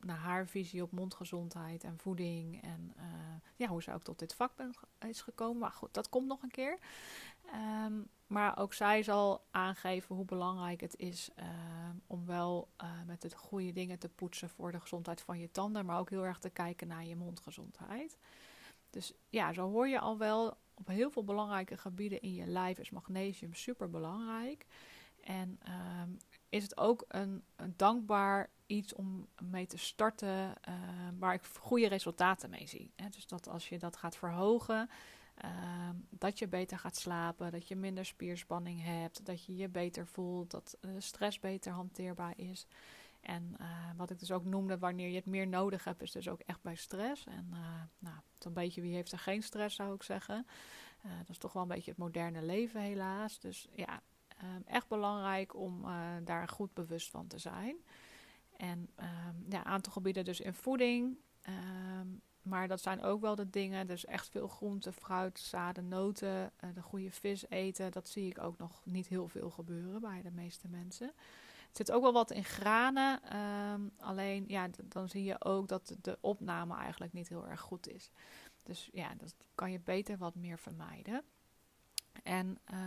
naar 0.00 0.16
haar 0.16 0.46
visie 0.46 0.82
op 0.82 0.92
mondgezondheid 0.92 1.84
en 1.84 1.98
voeding. 1.98 2.62
En 2.62 2.92
uh, 2.96 3.04
ja, 3.56 3.66
hoe 3.66 3.82
ze 3.82 3.92
ook 3.92 4.02
tot 4.02 4.18
dit 4.18 4.34
vak 4.34 4.52
is 4.98 5.20
gekomen. 5.20 5.58
Maar 5.58 5.72
goed, 5.72 5.94
dat 5.94 6.08
komt 6.08 6.26
nog 6.26 6.42
een 6.42 6.50
keer. 6.50 6.78
Um, 7.86 8.08
maar 8.26 8.58
ook 8.58 8.74
zij 8.74 9.02
zal 9.02 9.44
aangeven 9.50 10.16
hoe 10.16 10.24
belangrijk 10.24 10.80
het 10.80 10.96
is 10.96 11.30
uh, 11.38 11.46
om 12.06 12.26
wel 12.26 12.68
met 13.06 13.20
de 13.20 13.36
goede 13.36 13.72
dingen 13.72 13.98
te 13.98 14.08
poetsen 14.08 14.48
voor 14.48 14.72
de 14.72 14.80
gezondheid 14.80 15.20
van 15.20 15.38
je 15.38 15.50
tanden. 15.50 15.86
Maar 15.86 15.98
ook 15.98 16.10
heel 16.10 16.24
erg 16.24 16.38
te 16.38 16.50
kijken 16.50 16.88
naar 16.88 17.04
je 17.04 17.16
mondgezondheid. 17.16 18.18
Dus 18.90 19.12
ja, 19.28 19.52
zo 19.52 19.70
hoor 19.70 19.88
je 19.88 19.98
al 19.98 20.18
wel 20.18 20.56
op 20.74 20.86
heel 20.86 21.10
veel 21.10 21.24
belangrijke 21.24 21.76
gebieden 21.76 22.20
in 22.20 22.34
je 22.34 22.46
lijf 22.46 22.78
is 22.78 22.90
magnesium 22.90 23.54
super 23.54 23.90
belangrijk. 23.90 24.66
En 25.20 25.60
um, 26.02 26.16
is 26.48 26.62
het 26.62 26.76
ook 26.76 27.04
een, 27.08 27.44
een, 27.56 27.74
dankbaar 27.76 28.50
iets 28.66 28.94
om 28.94 29.26
mee 29.42 29.66
te 29.66 29.78
starten 29.78 30.54
waar 31.18 31.34
ik 31.34 31.42
goede 31.58 31.88
resultaten 31.88 32.50
mee 32.50 32.66
zie. 32.66 32.92
Hè? 32.96 33.08
Dus 33.08 33.26
dat 33.26 33.48
als 33.48 33.68
je 33.68 33.78
dat 33.78 33.96
gaat 33.96 34.16
verhogen, 34.16 34.90
uh, 35.44 35.50
dat 36.08 36.38
je 36.38 36.48
beter 36.48 36.78
gaat 36.78 36.96
slapen, 36.96 37.52
dat 37.52 37.68
je 37.68 37.76
minder 37.76 38.04
spierspanning 38.04 38.82
hebt, 38.82 39.24
dat 39.26 39.44
je 39.44 39.56
je 39.56 39.68
beter 39.68 40.06
voelt, 40.06 40.50
dat 40.50 40.76
de 40.80 41.00
stress 41.00 41.38
beter 41.38 41.72
hanteerbaar 41.72 42.38
is. 42.38 42.66
En 43.20 43.54
uh, 43.60 43.66
wat 43.96 44.10
ik 44.10 44.18
dus 44.18 44.32
ook 44.32 44.44
noemde, 44.44 44.78
wanneer 44.78 45.08
je 45.08 45.16
het 45.16 45.26
meer 45.26 45.46
nodig 45.46 45.84
hebt, 45.84 46.02
is 46.02 46.12
dus 46.12 46.28
ook 46.28 46.40
echt 46.40 46.62
bij 46.62 46.74
stress. 46.74 47.26
En 47.26 47.54
nou, 47.98 48.16
een 48.38 48.52
beetje 48.52 48.80
wie 48.80 48.94
heeft 48.94 49.12
er 49.12 49.18
geen 49.18 49.42
stress, 49.42 49.76
zou 49.76 49.94
ik 49.94 50.02
zeggen. 50.02 50.46
dat 51.02 51.28
is 51.28 51.38
toch 51.38 51.52
wel 51.52 51.62
een 51.62 51.68
beetje 51.68 51.90
het 51.90 52.00
moderne 52.00 52.42
leven, 52.42 52.80
helaas. 52.80 53.38
Dus 53.38 53.68
ja, 53.74 54.02
um, 54.42 54.62
echt 54.66 54.88
belangrijk 54.88 55.54
om 55.54 55.84
uh, 55.84 56.06
daar 56.24 56.48
goed 56.48 56.74
bewust 56.74 57.10
van 57.10 57.26
te 57.26 57.38
zijn. 57.38 57.76
En 58.56 58.90
um, 58.96 59.44
ja, 59.48 59.64
aantal 59.64 59.92
gebieden 59.92 60.24
dus 60.24 60.40
in 60.40 60.54
voeding. 60.54 61.18
Maar 62.50 62.68
dat 62.68 62.80
zijn 62.80 63.02
ook 63.02 63.20
wel 63.20 63.34
de 63.34 63.50
dingen. 63.50 63.86
Dus 63.86 64.04
echt 64.04 64.28
veel 64.28 64.48
groente, 64.48 64.92
fruit, 64.92 65.38
zaden, 65.38 65.88
noten. 65.88 66.52
Uh, 66.64 66.70
de 66.74 66.82
goede 66.82 67.10
vis 67.10 67.48
eten. 67.48 67.92
Dat 67.92 68.08
zie 68.08 68.30
ik 68.30 68.38
ook 68.38 68.58
nog 68.58 68.80
niet 68.84 69.06
heel 69.06 69.28
veel 69.28 69.50
gebeuren 69.50 70.00
bij 70.00 70.22
de 70.22 70.30
meeste 70.30 70.68
mensen. 70.68 71.06
Er 71.06 71.76
zit 71.76 71.92
ook 71.92 72.02
wel 72.02 72.12
wat 72.12 72.30
in 72.30 72.44
granen. 72.44 73.20
alleen 73.98 74.44
ja, 74.48 74.68
dan 74.84 75.08
zie 75.08 75.24
je 75.24 75.44
ook 75.44 75.68
dat 75.68 75.96
de 76.02 76.18
opname 76.20 76.76
eigenlijk 76.76 77.12
niet 77.12 77.28
heel 77.28 77.48
erg 77.48 77.60
goed 77.60 77.88
is. 77.88 78.10
Dus 78.62 78.88
ja, 78.92 79.14
dat 79.14 79.34
kan 79.54 79.72
je 79.72 79.80
beter 79.80 80.18
wat 80.18 80.34
meer 80.34 80.58
vermijden. 80.58 81.24
En 82.22 82.58
uh, 82.72 82.78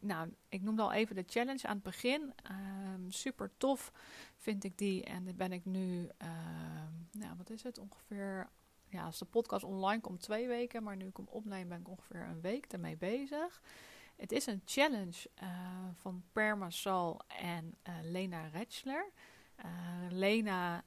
nou, 0.00 0.34
ik 0.48 0.62
noemde 0.62 0.82
al 0.82 0.92
even 0.92 1.16
de 1.16 1.24
challenge 1.26 1.66
aan 1.66 1.74
het 1.74 1.82
begin. 1.82 2.32
Uh, 2.50 2.56
super 3.08 3.50
tof 3.56 3.92
vind 4.36 4.64
ik 4.64 4.78
die. 4.78 5.04
En 5.04 5.24
daar 5.24 5.34
ben 5.34 5.52
ik 5.52 5.64
nu, 5.64 6.08
nou 7.12 7.36
wat 7.36 7.50
is 7.50 7.62
het, 7.62 7.78
ongeveer... 7.78 8.48
Ja, 8.90 9.04
als 9.04 9.18
de 9.18 9.24
podcast 9.24 9.64
online 9.64 10.00
komt 10.00 10.20
twee 10.20 10.48
weken, 10.48 10.82
maar 10.82 10.96
nu 10.96 11.06
ik 11.06 11.16
hem 11.16 11.28
opneem 11.28 11.68
ben 11.68 11.80
ik 11.80 11.88
ongeveer 11.88 12.22
een 12.22 12.40
week 12.40 12.66
ermee 12.66 12.96
bezig. 12.96 13.62
Het 14.16 14.32
is 14.32 14.46
een 14.46 14.62
challenge 14.64 15.30
eh, 15.34 15.48
van 15.94 16.24
Permasol 16.32 17.20
en 17.26 17.74
eh, 17.82 17.94
Lena 18.02 18.46
Retschler. 18.46 19.10
Uh, 19.64 19.66
Lena, 20.08 20.84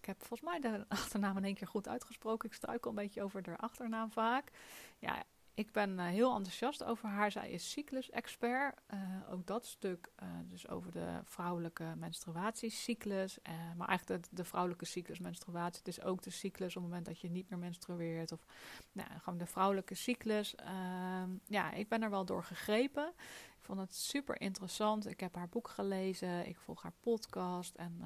ik 0.00 0.04
heb 0.06 0.18
volgens 0.18 0.50
mij 0.50 0.60
de 0.60 0.84
achternaam 0.88 1.36
in 1.36 1.44
één 1.44 1.54
keer 1.54 1.68
goed 1.68 1.88
uitgesproken. 1.88 2.48
Ik 2.48 2.54
struikel 2.54 2.90
een 2.90 2.96
beetje 2.96 3.22
over 3.22 3.42
haar 3.46 3.56
achternaam 3.56 4.10
vaak. 4.10 4.50
Ja, 4.98 5.22
ik 5.60 5.72
ben 5.72 5.90
uh, 5.90 6.06
heel 6.06 6.34
enthousiast 6.34 6.84
over 6.84 7.08
haar. 7.08 7.30
Zij 7.30 7.50
is 7.50 7.70
cyclus-expert. 7.70 8.80
Uh, 8.94 9.00
ook 9.30 9.46
dat 9.46 9.66
stuk, 9.66 10.08
uh, 10.22 10.28
dus 10.44 10.68
over 10.68 10.92
de 10.92 11.20
vrouwelijke 11.24 11.94
menstruatiecyclus. 11.96 13.38
maar 13.76 13.88
eigenlijk 13.88 14.22
de, 14.22 14.28
de, 14.36 14.44
vrouwelijke 14.44 14.84
cyclus 14.84 15.18
menstruatie. 15.18 15.78
Het 15.78 15.88
is 15.88 16.02
ook 16.02 16.22
de 16.22 16.30
cyclus 16.30 16.76
op 16.76 16.82
het 16.82 16.90
moment 16.90 17.06
dat 17.06 17.20
je 17.20 17.30
niet 17.30 17.50
meer 17.50 17.58
menstrueert. 17.58 18.32
Of 18.32 18.46
nou, 18.92 19.08
gewoon 19.18 19.38
de 19.38 19.46
vrouwelijke 19.46 19.94
cyclus. 19.94 20.54
Ehm, 20.54 21.30
ja, 21.46 21.72
ik 21.72 21.88
ben 21.88 22.02
er 22.02 22.10
wel 22.10 22.24
door 22.24 22.44
gegrepen. 22.44 23.12
Ik 23.58 23.66
vond 23.66 23.78
het 23.78 23.94
super 23.94 24.40
interessant. 24.40 25.06
Ik 25.06 25.20
heb 25.20 25.34
haar 25.34 25.48
boek 25.48 25.68
gelezen. 25.68 26.46
Ik 26.46 26.56
volg 26.56 26.82
haar 26.82 26.94
podcast. 27.00 27.74
En 27.74 28.00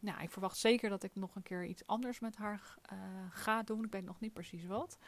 nou, 0.00 0.22
ik 0.22 0.30
verwacht 0.30 0.56
zeker 0.56 0.90
dat 0.90 1.02
ik 1.02 1.14
nog 1.14 1.34
een 1.34 1.42
keer 1.42 1.64
iets 1.64 1.86
anders 1.86 2.20
met 2.20 2.36
haar 2.36 2.74
ga 3.30 3.62
doen. 3.62 3.84
Ik 3.84 3.92
weet 3.92 4.04
nog 4.04 4.20
niet 4.20 4.32
precies 4.32 4.66
wat. 4.66 4.98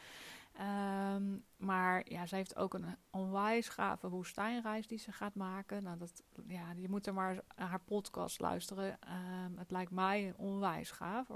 Ehm, 0.57 1.37
maar 1.57 2.09
ja, 2.09 2.25
ze 2.25 2.35
heeft 2.35 2.55
ook 2.55 2.73
een 2.73 2.95
onwijs 3.09 3.69
gave 3.69 4.09
woestijnreis 4.09 4.87
die 4.87 4.97
ze 4.97 5.11
gaat 5.11 5.35
maken. 5.35 5.83
Nou, 5.83 5.97
dat, 5.97 6.23
ja, 6.47 6.71
je 6.75 6.89
moet 6.89 7.07
er 7.07 7.13
maar 7.13 7.39
haar 7.55 7.79
podcast 7.79 8.39
luisteren. 8.39 9.01
Ehm, 9.01 9.57
het 9.57 9.71
lijkt 9.71 9.91
mij 9.91 10.33
onwijs 10.37 10.91
gaaf. 10.91 11.27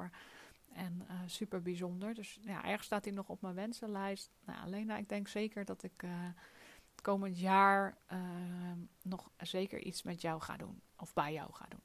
en 0.73 1.01
uh, 1.09 1.19
super 1.25 1.61
bijzonder. 1.61 2.13
Dus 2.13 2.39
ja, 2.41 2.63
ergens 2.63 2.85
staat 2.85 3.05
hij 3.05 3.13
nog 3.13 3.29
op 3.29 3.41
mijn 3.41 3.55
wensenlijst. 3.55 4.31
Nou, 4.45 4.75
ik 4.97 5.09
denk 5.09 5.27
zeker 5.27 5.65
dat 5.65 5.83
ik 5.83 6.01
het 6.91 7.01
komend 7.01 7.39
jaar 7.39 7.97
ehm, 8.05 8.79
nog 9.01 9.29
zeker 9.37 9.79
iets 9.79 10.03
met 10.03 10.21
jou 10.21 10.41
ga 10.41 10.57
doen. 10.57 10.81
Of 10.95 11.13
bij 11.13 11.33
jou 11.33 11.53
ga 11.53 11.65
doen. 11.69 11.80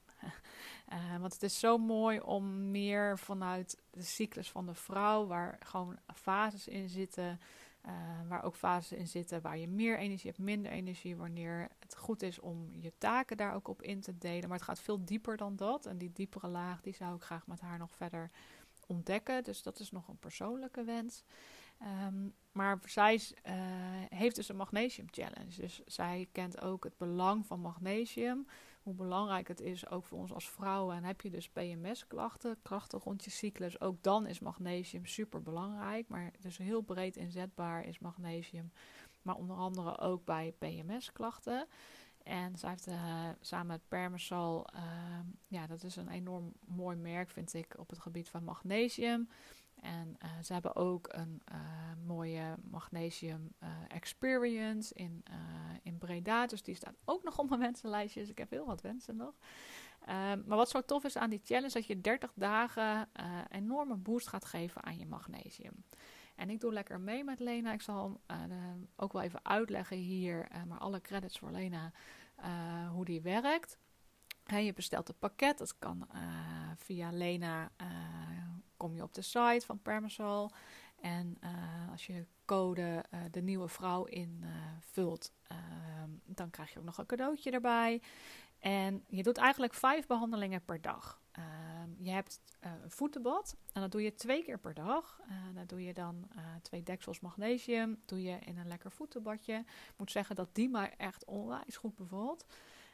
Uh, 0.93 1.17
want 1.19 1.33
het 1.33 1.43
is 1.43 1.59
zo 1.59 1.77
mooi 1.77 2.19
om 2.19 2.71
meer 2.71 3.19
vanuit 3.19 3.81
de 3.89 4.03
cyclus 4.03 4.51
van 4.51 4.65
de 4.65 4.73
vrouw, 4.73 5.25
waar 5.25 5.57
gewoon 5.59 5.99
fases 6.13 6.67
in 6.67 6.89
zitten, 6.89 7.39
uh, 7.85 7.91
waar 8.27 8.43
ook 8.43 8.55
fases 8.55 8.97
in 8.97 9.07
zitten 9.07 9.41
waar 9.41 9.57
je 9.57 9.67
meer 9.67 9.97
energie 9.97 10.29
hebt, 10.29 10.43
minder 10.43 10.71
energie, 10.71 11.15
wanneer 11.15 11.67
het 11.79 11.95
goed 11.95 12.21
is 12.21 12.39
om 12.39 12.69
je 12.79 12.93
taken 12.97 13.37
daar 13.37 13.53
ook 13.53 13.67
op 13.67 13.81
in 13.81 14.01
te 14.01 14.17
delen. 14.17 14.49
Maar 14.49 14.57
het 14.57 14.67
gaat 14.67 14.79
veel 14.79 15.05
dieper 15.05 15.37
dan 15.37 15.55
dat. 15.55 15.85
En 15.85 15.97
die 15.97 16.11
diepere 16.13 16.47
laag, 16.47 16.81
die 16.81 16.95
zou 16.95 17.15
ik 17.15 17.21
graag 17.21 17.47
met 17.47 17.61
haar 17.61 17.77
nog 17.77 17.91
verder 17.91 18.31
ontdekken. 18.87 19.43
Dus 19.43 19.61
dat 19.61 19.79
is 19.79 19.91
nog 19.91 20.07
een 20.07 20.19
persoonlijke 20.19 20.83
wens. 20.83 21.23
Um, 22.05 22.33
maar 22.51 22.79
zij 22.85 23.13
uh, 23.13 23.53
heeft 24.09 24.35
dus 24.35 24.49
een 24.49 24.55
magnesium 24.55 25.07
challenge. 25.11 25.61
Dus 25.61 25.81
zij 25.85 26.27
kent 26.31 26.61
ook 26.61 26.83
het 26.83 26.97
belang 26.97 27.45
van 27.45 27.59
magnesium 27.59 28.47
hoe 28.87 28.95
belangrijk 28.95 29.47
het 29.47 29.59
is, 29.59 29.89
ook 29.89 30.05
voor 30.05 30.17
ons 30.17 30.33
als 30.33 30.49
vrouwen. 30.49 30.95
En 30.95 31.03
heb 31.03 31.21
je 31.21 31.29
dus 31.29 31.49
PMS-klachten, 31.49 32.57
klachten 32.61 32.99
rond 32.99 33.23
je 33.23 33.29
cyclus, 33.29 33.81
ook 33.81 34.03
dan 34.03 34.27
is 34.27 34.39
magnesium 34.39 35.05
super 35.05 35.41
belangrijk. 35.41 36.07
Maar 36.07 36.31
dus 36.39 36.57
heel 36.57 36.81
breed 36.81 37.15
inzetbaar 37.15 37.85
is 37.85 37.99
magnesium. 37.99 38.71
Maar 39.21 39.35
onder 39.35 39.55
andere 39.55 39.97
ook 39.97 40.25
bij 40.25 40.53
PMS-klachten. 40.57 41.67
En 42.23 42.57
zij 42.57 42.69
heeft 42.69 42.87
uh, 42.87 43.29
samen 43.39 43.67
met 43.67 43.87
Permasol, 43.87 44.65
uh, 44.75 44.81
ja, 45.47 45.67
dat 45.67 45.83
is 45.83 45.95
een 45.95 46.09
enorm 46.09 46.53
mooi 46.65 46.95
merk, 46.95 47.29
vind 47.29 47.53
ik, 47.53 47.75
op 47.77 47.89
het 47.89 47.99
gebied 47.99 48.29
van 48.29 48.43
magnesium. 48.43 49.29
En 49.81 50.17
uh, 50.23 50.29
ze 50.43 50.53
hebben 50.53 50.75
ook 50.75 51.07
een 51.13 51.41
uh, 51.51 51.57
mooie 52.05 52.55
magnesium 52.63 53.53
uh, 53.63 53.69
experience 53.87 54.93
in, 54.93 55.23
in 55.83 55.97
Breda. 55.97 56.47
Dus 56.47 56.63
die 56.63 56.75
staat 56.75 56.95
ook 57.05 57.23
nog 57.23 57.37
op 57.37 57.49
mijn 57.49 57.61
wensenlijstje. 57.61 58.19
Dus 58.19 58.29
ik 58.29 58.37
heb 58.37 58.49
heel 58.49 58.65
wat 58.65 58.81
wensen 58.81 59.15
nog. 59.15 59.33
Ehm, 60.05 60.41
maar 60.45 60.57
wat 60.57 60.69
zo 60.69 60.81
tof 60.81 61.03
is 61.03 61.17
aan 61.17 61.29
die 61.29 61.41
challenge, 61.43 61.73
dat 61.73 61.85
je 61.85 62.01
30 62.01 62.33
dagen 62.35 63.09
enorme 63.49 63.95
boost 63.95 64.27
gaat 64.27 64.45
geven 64.45 64.83
aan 64.83 64.97
je 64.97 65.05
magnesium. 65.05 65.83
En 66.35 66.49
ik 66.49 66.59
doe 66.59 66.73
lekker 66.73 66.99
mee 66.99 67.23
met 67.23 67.39
Lena. 67.39 67.73
Ik 67.73 67.81
zal 67.81 68.21
ook 68.95 69.13
wel 69.13 69.21
even 69.21 69.45
uitleggen 69.45 69.97
hier, 69.97 70.47
maar 70.67 70.79
alle 70.79 71.01
credits 71.01 71.39
voor 71.39 71.51
Lena, 71.51 71.91
hoe 72.91 73.05
die 73.05 73.21
werkt. 73.21 73.77
Je 74.47 74.73
bestelt 74.73 75.07
het 75.07 75.19
pakket, 75.19 75.57
dat 75.57 75.77
kan 75.79 76.07
via 76.75 77.11
Lena 77.11 77.71
kom 78.77 78.95
je 78.95 79.03
op 79.03 79.13
de 79.13 79.21
site 79.21 79.65
van 79.65 79.81
Permasol. 79.81 80.49
En 81.01 81.37
uh, 81.43 81.91
als 81.91 82.05
je 82.05 82.25
code 82.45 83.03
de 83.31 83.41
nieuwe 83.41 83.67
vrouw 83.67 84.03
invult, 84.03 85.31
uh, 85.51 85.57
dan 86.25 86.49
krijg 86.49 86.73
je 86.73 86.79
ook 86.79 86.85
nog 86.85 86.97
een 86.97 87.05
cadeautje 87.05 87.51
erbij. 87.51 88.01
En 88.59 89.03
je 89.07 89.23
doet 89.23 89.37
eigenlijk 89.37 89.73
vijf 89.73 90.07
behandelingen 90.07 90.65
per 90.65 90.81
dag. 90.81 91.21
Ehm, 91.31 91.89
je 91.97 92.09
hebt 92.09 92.41
een 92.59 92.91
voetenbad 92.91 93.55
en 93.73 93.81
dat 93.81 93.91
doe 93.91 94.01
je 94.01 94.13
twee 94.13 94.43
keer 94.43 94.59
per 94.59 94.73
dag. 94.73 95.19
dat 95.53 95.69
doe 95.69 95.83
je 95.83 95.93
dan 95.93 96.29
twee 96.61 96.83
deksels 96.83 97.19
magnesium. 97.19 98.01
Doe 98.05 98.21
je 98.21 98.39
in 98.39 98.57
een 98.57 98.67
lekker 98.67 98.91
voetenbadje. 98.91 99.53
Ik 99.67 99.93
moet 99.97 100.11
zeggen 100.11 100.35
dat 100.35 100.55
die 100.55 100.69
mij 100.69 100.93
echt 100.97 101.25
onwijs 101.25 101.77
goed 101.77 101.95
bevalt. 101.95 102.45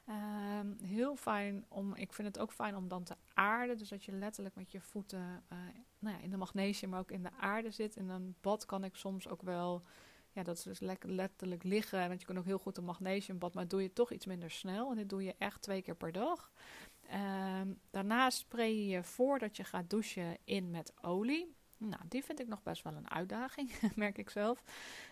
Um, 0.10 0.78
heel 0.82 1.16
fijn 1.16 1.66
om, 1.68 1.96
ik 1.96 2.14
vind 2.14 2.28
het 2.28 2.40
ook 2.40 2.52
fijn 2.52 2.76
om 2.76 2.88
dan 2.88 3.04
te 3.04 3.16
aarden. 3.34 3.78
Dus 3.78 3.90
dat 3.90 4.04
je 4.04 4.12
letterlijk 4.12 4.56
met 4.56 4.72
je 4.72 4.82
voeten 4.82 5.44
uh, 5.52 5.58
nou 6.00 6.16
ja, 6.16 6.22
in 6.22 6.30
de 6.30 6.38
magnesium, 6.38 6.90
maar 6.90 7.00
ook 7.00 7.12
in 7.12 7.24
de 7.24 7.32
aarde 7.40 7.72
zit. 7.72 7.96
In 7.96 8.10
een 8.10 8.36
bad 8.42 8.66
kan 8.66 8.84
ik 8.84 8.96
soms 8.96 9.28
ook 9.28 9.42
wel, 9.42 9.84
ja, 10.32 10.44
dat 10.44 10.58
is 10.58 10.64
dus 10.64 10.80
letterlijk 11.02 11.64
liggen. 11.64 12.08
Want 12.08 12.20
je 12.20 12.26
kan 12.26 12.38
ook 12.38 12.46
heel 12.46 12.58
goed 12.58 12.78
een 12.78 12.84
magnesiumbad, 12.84 13.54
maar 13.54 13.68
doe 13.68 13.82
je 13.82 13.94
toch 13.94 14.12
iets 14.12 14.26
minder 14.26 14.52
snel. 14.52 14.90
En 14.90 14.96
dit 14.96 15.10
doe 15.10 15.24
je 15.24 15.36
echt 15.38 15.62
twee 15.62 15.82
keer 15.82 15.96
per 15.96 16.12
dag. 16.12 16.52
Um, 17.62 17.80
daarnaast 17.90 18.38
spray 18.38 18.74
je 18.74 18.88
je 18.88 19.04
voordat 19.04 19.58
je 19.58 19.64
gaat 19.64 19.90
douchen 19.90 20.38
in 20.44 20.70
met 20.70 20.94
olie. 21.02 21.56
Nou, 21.90 22.02
die 22.08 22.24
vind 22.24 22.40
ik 22.40 22.48
nog 22.48 22.64
best 22.64 22.84
wel 22.84 22.94
een 22.96 23.10
uitdaging, 23.10 23.72
merk 23.96 24.18
ik 24.18 24.30
zelf. 24.30 24.64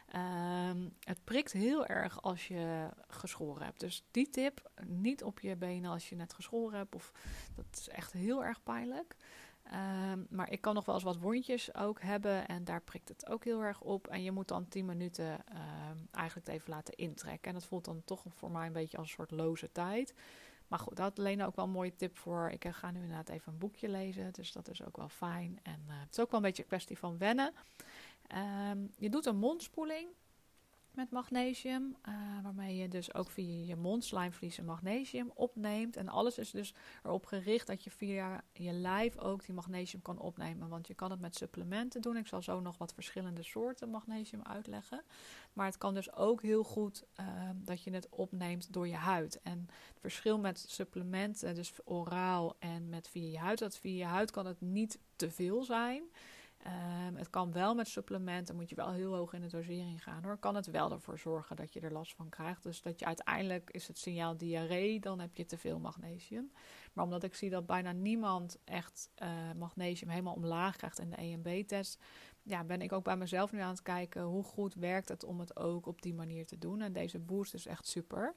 Ehm, 0.08 0.90
het 1.00 1.24
prikt 1.24 1.52
heel 1.52 1.86
erg 1.86 2.22
als 2.22 2.48
je 2.48 2.90
geschoren 3.08 3.64
hebt. 3.66 3.80
Dus 3.80 4.04
die 4.12 4.30
tip, 4.30 4.72
niet 4.86 5.24
op 5.24 5.40
je 5.40 5.56
benen 5.56 5.92
als 5.92 6.10
je 6.10 6.16
net 6.16 6.34
geschoren 6.34 6.78
hebt. 6.78 6.96
Of, 6.96 7.12
dat 7.56 7.66
is 7.72 7.90
echt 7.90 8.12
heel 8.12 8.44
erg 8.44 8.64
pijnlijk. 8.64 9.16
Ehm, 9.64 10.24
maar 10.30 10.52
ik 10.52 10.62
kan 10.62 10.74
nog 10.74 10.86
wel 10.86 10.96
eens 10.96 11.04
wat 11.04 11.20
wondjes 11.20 11.76
ook 11.76 12.02
hebben 12.02 12.48
en 12.48 12.64
daar 12.64 12.82
prikt 12.82 13.10
het 13.10 13.30
ook 13.30 13.44
heel 13.44 13.62
erg 13.64 13.82
op. 13.82 14.08
En 14.08 14.24
je 14.24 14.32
moet 14.32 14.48
dan 14.48 14.68
10 14.68 14.86
minuten 14.86 15.32
um, 15.32 16.08
eigenlijk 16.12 16.48
het 16.48 16.56
even 16.56 16.70
laten 16.70 16.96
intrekken. 16.96 17.48
En 17.48 17.54
dat 17.54 17.66
voelt 17.66 17.86
dan 17.86 18.02
toch 18.06 18.24
voor 18.30 18.52
mij 18.52 18.68
een 18.68 18.74
beetje 18.74 18.98
als 18.98 19.08
een 19.08 19.14
soort 19.14 19.32
loze 19.32 19.72
tijd. 19.72 20.14
Maar 20.72 20.80
goed, 20.80 20.96
dat 20.96 21.18
Lena 21.18 21.46
ook 21.46 21.56
wel 21.56 21.66
een 21.66 21.72
mooie 21.72 21.96
tip 21.96 22.18
voor. 22.18 22.50
Ik 22.50 22.66
eh, 22.66 22.74
ga 22.74 22.92
nu 22.92 23.02
inderdaad 23.02 23.30
even 23.30 23.52
een 23.52 23.58
boekje 23.58 23.90
lezen, 23.90 24.34
dus 24.34 24.52
dat 24.52 24.70
is 24.70 24.86
ook 24.86 24.98
wel 24.98 25.10
fijn. 25.10 25.60
En 25.64 25.84
uh, 25.88 26.00
het 26.00 26.12
is 26.12 26.20
ook 26.20 26.32
wel 26.32 26.40
een 26.40 26.46
beetje 26.46 26.62
een 26.62 26.68
kwestie 26.68 26.98
van 26.98 27.18
wennen. 27.18 27.54
Um, 28.72 28.92
je 28.98 29.10
doet 29.10 29.26
een 29.26 29.38
mondspoeling 29.38 30.08
met 30.96 31.12
magnesium, 31.12 31.96
uh, 32.08 32.14
waarmee 32.44 32.76
je 32.76 32.88
dus 32.88 33.14
ook 33.14 33.32
via 33.32 33.66
je 33.66 33.76
mondslijmvliezen 33.76 34.66
magnesium 34.66 35.32
opneemt. 35.34 35.96
En 35.96 36.10
alles 36.10 36.38
is 36.38 36.52
dus 36.52 36.74
erop 37.04 37.26
gericht 37.26 37.68
dat 37.68 37.84
je 37.84 37.92
via 37.92 38.44
je 38.54 38.72
lijf 38.72 39.18
ook 39.18 39.46
die 39.46 39.56
magnesium 39.56 40.02
kan 40.02 40.20
opnemen. 40.20 40.70
Want 40.70 40.88
je 40.88 40.94
kan 40.94 41.12
het 41.12 41.20
met 41.20 41.36
supplementen 41.36 42.02
doen. 42.02 42.18
Ik 42.18 42.28
zal 42.28 42.42
zo 42.42 42.60
nog 42.60 42.78
wat 42.78 42.94
verschillende 42.94 43.44
soorten 43.44 43.90
magnesium 43.90 44.42
uitleggen. 44.44 45.04
Maar 45.54 45.66
het 45.66 45.78
kan 45.78 45.94
dus 45.94 46.14
ook 46.14 46.42
heel 46.42 46.64
goed 46.64 47.04
uh, 47.20 47.26
dat 47.56 47.84
je 47.84 47.92
het 47.92 48.10
opneemt 48.10 48.74
door 48.74 48.88
je 48.88 48.96
huid. 48.96 49.42
En 49.42 49.68
het 49.88 50.00
verschil 50.00 50.40
met 50.40 50.66
supplementen, 50.68 51.56
dus 51.56 51.74
oraal 51.84 52.56
en 52.60 52.90
met 52.90 53.08
via 53.08 53.30
je 53.32 53.40
huid, 53.40 53.60
dat 53.60 53.78
via 53.78 53.98
je 53.98 54.12
huid 54.12 54.32
kan 54.32 54.46
het 54.46 54.62
niet 54.62 55.00
te 55.16 55.32
veel 55.32 55.64
zijn. 55.64 56.04
Um, 56.66 57.16
het 57.16 57.30
kan 57.30 57.52
wel 57.52 57.76
met 57.76 57.88
supplementen, 57.88 58.56
moet 58.56 58.70
je 58.70 58.76
wel 58.76 58.92
heel 58.92 59.16
hoog 59.16 59.34
in 59.34 59.42
de 59.42 59.48
dosering 59.48 60.04
gaan 60.04 60.24
hoor. 60.24 60.38
Kan 60.38 60.56
het 60.56 60.66
wel 60.66 60.92
ervoor 60.92 61.18
zorgen 61.18 61.56
dat 61.56 61.74
je 61.74 61.80
er 61.80 61.92
last 61.92 62.14
van 62.16 62.30
krijgt. 62.30 62.64
Dus 62.64 62.82
dat 62.82 63.00
je 63.00 63.06
uiteindelijk 63.06 63.70
is 63.70 63.88
het 63.88 63.98
signaal 63.98 64.38
diarree, 64.38 65.00
dan 65.00 65.20
heb 65.20 65.36
je 65.36 65.46
te 65.46 65.58
veel 65.58 65.80
magnesium. 65.80 66.52
Maar 66.94 67.04
omdat 67.04 67.24
ik 67.24 67.36
zie 67.36 67.50
dat 67.50 67.66
bijna 67.66 67.92
niemand 67.92 68.58
echt 68.64 69.10
uh, 69.24 69.30
magnesium 69.58 70.10
helemaal 70.10 70.34
omlaag 70.34 70.76
krijgt 70.76 71.00
in 71.00 71.10
de 71.10 71.16
EMB-test, 71.16 72.04
ja, 72.44 72.64
ben 72.64 72.82
ik 72.82 72.92
ook 72.92 73.04
bij 73.04 73.18
mezelf 73.18 73.52
nu 73.52 73.60
aan 73.60 73.70
het 73.70 73.82
kijken 73.82 74.22
hoe 74.22 74.44
goed 74.44 74.74
werkt 74.74 75.10
het 75.10 75.24
om 75.24 75.40
het 75.40 75.56
ook 75.56 75.86
op 75.86 76.02
die 76.02 76.14
manier 76.14 76.46
te 76.46 76.58
doen. 76.58 76.82
En 76.82 76.94
deze 76.94 77.20
boost 77.20 77.54
is 77.54 77.66
echt 77.66 77.88
super. 77.88 78.36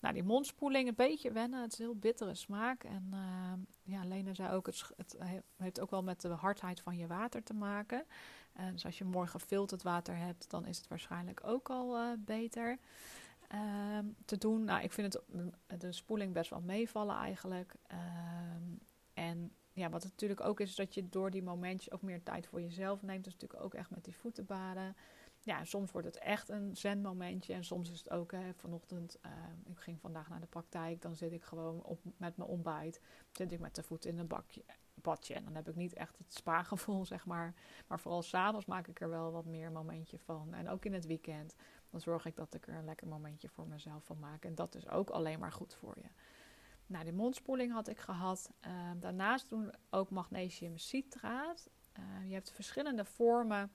Nou, 0.00 0.14
die 0.14 0.22
mondspoeling, 0.22 0.88
een 0.88 0.94
beetje 0.94 1.32
wennen. 1.32 1.62
Het 1.62 1.72
is 1.72 1.78
een 1.78 1.84
heel 1.84 1.94
bittere 1.94 2.34
smaak. 2.34 2.84
En 2.84 3.10
uh, 3.12 3.52
ja, 3.82 4.04
Lena 4.04 4.34
zei 4.34 4.52
ook, 4.52 4.66
het, 4.66 4.90
het, 4.96 5.16
heeft 5.56 5.80
ook 5.80 5.90
wel 5.90 6.02
met 6.02 6.20
de 6.20 6.28
hardheid 6.28 6.80
van 6.80 6.96
je 6.96 7.06
water 7.06 7.42
te 7.42 7.54
maken. 7.54 8.04
Uh, 8.60 8.66
dus 8.72 8.84
als 8.84 8.98
je 8.98 9.04
mooi 9.04 9.28
gefilterd 9.28 9.82
water 9.82 10.16
hebt, 10.16 10.50
dan 10.50 10.66
is 10.66 10.76
het 10.76 10.88
waarschijnlijk 10.88 11.40
ook 11.44 11.70
al 11.70 11.98
uh, 11.98 12.08
beter 12.18 12.78
ehm, 13.48 14.04
te 14.24 14.38
doen. 14.38 14.64
Nou, 14.64 14.82
ik 14.82 14.92
vind 14.92 15.12
het 15.12 15.80
de 15.80 15.92
spoeling 15.92 16.32
best 16.32 16.50
wel 16.50 16.60
meevallen 16.60 17.16
eigenlijk. 17.16 17.74
Ehm, 17.86 18.62
en 19.14 19.52
ja, 19.72 19.90
wat 19.90 20.02
het 20.02 20.12
natuurlijk 20.12 20.40
ook 20.40 20.60
is, 20.60 20.68
is 20.68 20.76
dat 20.76 20.94
je 20.94 21.08
door 21.08 21.30
die 21.30 21.42
momentjes 21.42 21.92
ook 21.92 22.02
meer 22.02 22.22
tijd 22.22 22.46
voor 22.46 22.60
jezelf 22.60 23.02
neemt. 23.02 23.24
Dus 23.24 23.32
natuurlijk 23.32 23.62
ook 23.62 23.74
echt 23.74 23.90
met 23.90 24.04
die 24.04 24.16
voetenbaden 24.16 24.96
ja, 25.46 25.64
soms 25.64 25.92
wordt 25.92 26.06
het 26.06 26.18
echt 26.18 26.48
een 26.48 26.76
zenmomentje. 26.76 27.54
En 27.54 27.64
soms 27.64 27.90
is 27.90 27.98
het 27.98 28.10
ook, 28.10 28.32
hè, 28.32 28.54
vanochtend, 28.54 29.18
uh, 29.26 29.32
ik 29.64 29.78
ging 29.78 30.00
vandaag 30.00 30.28
naar 30.28 30.40
de 30.40 30.46
praktijk. 30.46 31.02
Dan 31.02 31.16
zit 31.16 31.32
ik 31.32 31.42
gewoon 31.42 31.82
op, 31.82 32.00
met 32.16 32.36
mijn 32.36 32.50
ontbijt. 32.50 33.00
Zit 33.32 33.52
ik 33.52 33.60
met 33.60 33.74
de 33.74 33.82
voet 33.82 34.04
in 34.04 34.18
een 34.18 34.26
bakje, 34.26 34.64
badje. 34.94 35.34
En 35.34 35.44
dan 35.44 35.54
heb 35.54 35.68
ik 35.68 35.74
niet 35.74 35.94
echt 35.94 36.18
het 36.18 36.34
spaargevoel, 36.34 37.04
zeg 37.14 37.26
maar. 37.26 37.54
Maar 37.86 38.00
vooral 38.00 38.22
s'avonds 38.22 38.66
maak 38.66 38.86
ik 38.88 39.00
er 39.00 39.08
wel 39.08 39.32
wat 39.32 39.44
meer 39.44 39.72
momentje 39.72 40.18
van. 40.18 40.54
En 40.54 40.68
ook 40.68 40.84
in 40.84 40.92
het 40.92 41.06
weekend. 41.06 41.54
Dan 41.90 42.00
zorg 42.00 42.26
ik 42.26 42.36
dat 42.36 42.54
ik 42.54 42.66
er 42.66 42.74
een 42.74 42.84
lekker 42.84 43.08
momentje 43.08 43.48
voor 43.48 43.66
mezelf 43.66 44.04
van 44.04 44.18
maak. 44.18 44.44
En 44.44 44.54
dat 44.54 44.74
is 44.74 44.88
ook 44.88 45.10
alleen 45.10 45.38
maar 45.38 45.52
goed 45.52 45.74
voor 45.74 45.98
je. 46.02 46.08
Nou, 46.86 47.04
die 47.04 47.12
mondspoeling 47.12 47.72
had 47.72 47.88
ik 47.88 47.98
gehad. 47.98 48.50
Uh, 48.66 48.90
daarnaast 48.96 49.48
doen 49.48 49.66
we 49.66 49.74
ook 49.90 50.10
magnesium 50.10 50.78
citraat. 50.78 51.70
Uh, 51.98 52.28
je 52.28 52.34
hebt 52.34 52.52
verschillende 52.52 53.04
vormen 53.04 53.72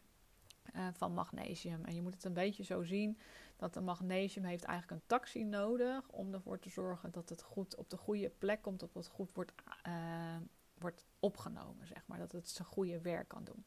uh, 0.75 0.87
van 0.93 1.13
magnesium. 1.13 1.85
En 1.85 1.95
je 1.95 2.01
moet 2.01 2.13
het 2.13 2.23
een 2.23 2.33
beetje 2.33 2.63
zo 2.63 2.83
zien 2.83 3.17
dat 3.55 3.73
de 3.73 3.81
magnesium 3.81 4.45
heeft 4.45 4.63
eigenlijk 4.63 5.01
een 5.01 5.07
taxi 5.07 5.43
nodig 5.43 6.09
om 6.09 6.33
ervoor 6.33 6.59
te 6.59 6.69
zorgen 6.69 7.11
dat 7.11 7.29
het 7.29 7.41
goed 7.41 7.75
op 7.75 7.89
de 7.89 7.97
goede 7.97 8.29
plek 8.29 8.61
komt, 8.61 8.79
dat 8.79 8.93
het 8.93 9.07
goed 9.07 9.33
wordt, 9.33 9.53
uh, 9.87 10.35
wordt 10.77 11.05
opgenomen, 11.19 11.87
zeg 11.87 12.03
maar. 12.05 12.17
Dat 12.17 12.31
het 12.31 12.49
zijn 12.49 12.67
goede 12.67 13.01
werk 13.01 13.27
kan 13.27 13.43
doen. 13.43 13.65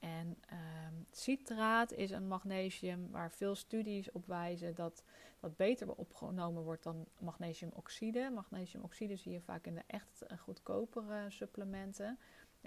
En 0.00 0.36
ehm, 0.46 0.94
citraat 1.10 1.92
is 1.92 2.10
een 2.10 2.28
magnesium 2.28 3.10
waar 3.10 3.30
veel 3.30 3.54
studies 3.54 4.12
op 4.12 4.26
wijzen 4.26 4.74
dat 4.74 5.04
dat 5.42 5.56
beter 5.56 5.94
opgenomen 5.94 6.62
wordt 6.62 6.82
dan 6.82 7.06
magnesiumoxide. 7.18 8.30
Magnesiumoxide 8.34 9.16
zie 9.16 9.32
je 9.32 9.40
vaak 9.40 9.66
in 9.66 9.74
de 9.74 9.82
echt 9.86 10.22
goedkopere 10.38 11.30
supplementen. 11.30 12.18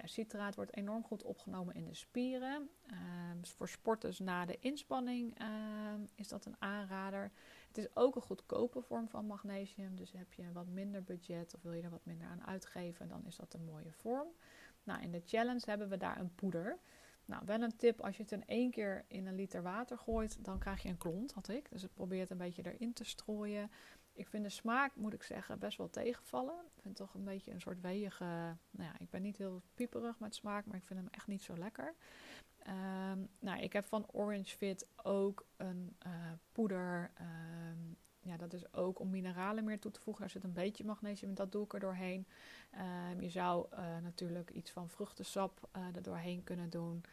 Citraat 0.04 0.54
wordt 0.54 0.76
enorm 0.76 1.04
goed 1.04 1.22
opgenomen 1.22 1.74
in 1.74 1.84
de 1.84 1.94
spieren. 1.94 2.70
Ehm, 2.86 3.42
voor 3.42 3.68
sporters 3.68 4.18
na 4.18 4.44
de 4.44 4.58
inspanning 4.58 5.38
ehm, 5.38 6.00
is 6.14 6.28
dat 6.28 6.44
een 6.44 6.56
aanrader. 6.58 7.32
Het 7.68 7.78
is 7.78 7.96
ook 7.96 8.16
een 8.16 8.22
goedkope 8.22 8.82
vorm 8.82 9.08
van 9.08 9.26
magnesium. 9.26 9.96
Dus 9.96 10.12
heb 10.12 10.32
je 10.32 10.52
wat 10.52 10.66
minder 10.66 11.02
budget 11.02 11.54
of 11.54 11.62
wil 11.62 11.72
je 11.72 11.82
er 11.82 11.90
wat 11.90 12.04
minder 12.04 12.28
aan 12.28 12.46
uitgeven, 12.46 13.08
dan 13.08 13.26
is 13.26 13.36
dat 13.36 13.54
een 13.54 13.64
mooie 13.64 13.92
vorm. 13.92 14.28
Nou, 14.82 15.02
in 15.02 15.10
de 15.10 15.22
challenge 15.24 15.62
hebben 15.64 15.88
we 15.88 15.96
daar 15.96 16.20
een 16.20 16.34
poeder. 16.34 16.78
Nou, 17.24 17.42
wel 17.46 17.60
een 17.60 17.76
tip, 17.76 18.00
als 18.00 18.16
je 18.16 18.22
het 18.22 18.32
in 18.32 18.46
één 18.46 18.70
keer 18.70 19.04
in 19.08 19.26
een 19.26 19.34
liter 19.34 19.62
water 19.62 19.98
gooit, 19.98 20.44
dan 20.44 20.58
krijg 20.58 20.82
je 20.82 20.88
een 20.88 20.98
klont, 20.98 21.32
had 21.32 21.48
ik. 21.48 21.70
Dus 21.70 21.82
het 21.82 22.30
een 22.30 22.36
beetje 22.36 22.72
erin 22.72 22.92
te 22.92 23.04
strooien. 23.04 23.70
Ik 24.16 24.28
vind 24.28 24.44
de 24.44 24.50
smaak, 24.50 24.94
moet 24.94 25.12
ik 25.12 25.22
zeggen, 25.22 25.58
best 25.58 25.78
wel 25.78 25.90
tegenvallen. 25.90 26.54
Ik 26.54 26.82
vind 26.82 26.98
het 26.98 27.08
toch 27.08 27.14
een 27.14 27.24
beetje 27.24 27.52
een 27.52 27.60
soort 27.60 27.80
weeige... 27.80 28.24
Nou 28.70 28.90
ja, 28.90 28.98
ik 28.98 29.10
ben 29.10 29.22
niet 29.22 29.36
heel 29.36 29.62
pieperig 29.74 30.18
met 30.18 30.34
smaak, 30.34 30.66
maar 30.66 30.76
ik 30.76 30.84
vind 30.84 31.00
hem 31.00 31.08
echt 31.10 31.26
niet 31.26 31.42
zo 31.42 31.56
lekker. 31.56 31.94
Ehm, 32.58 33.18
nou, 33.38 33.60
ik 33.60 33.72
heb 33.72 33.84
van 33.84 34.06
Orange 34.10 34.56
Fit 34.56 34.88
ook 35.02 35.46
een 35.56 35.96
uh, 36.06 36.12
poeder. 36.52 37.10
Ehm, 37.14 37.78
ja, 38.20 38.36
dat 38.36 38.52
is 38.52 38.72
ook 38.72 38.98
om 38.98 39.10
mineralen 39.10 39.64
meer 39.64 39.80
toe 39.80 39.90
te 39.90 40.00
voegen. 40.00 40.22
Daar 40.22 40.32
zit 40.32 40.44
een 40.44 40.52
beetje 40.52 40.84
magnesium 40.84 41.28
in, 41.28 41.34
dat 41.34 41.52
doe 41.52 41.64
ik 41.64 41.74
er 41.74 41.80
doorheen. 41.80 42.26
Ehm, 42.70 43.20
je 43.20 43.30
zou 43.30 43.66
uh, 43.72 43.78
natuurlijk 44.02 44.50
iets 44.50 44.70
van 44.70 44.88
vruchtensap 44.88 45.68
uh, 45.76 45.96
er 45.96 46.02
doorheen 46.02 46.44
kunnen 46.44 46.70
doen. 46.70 47.04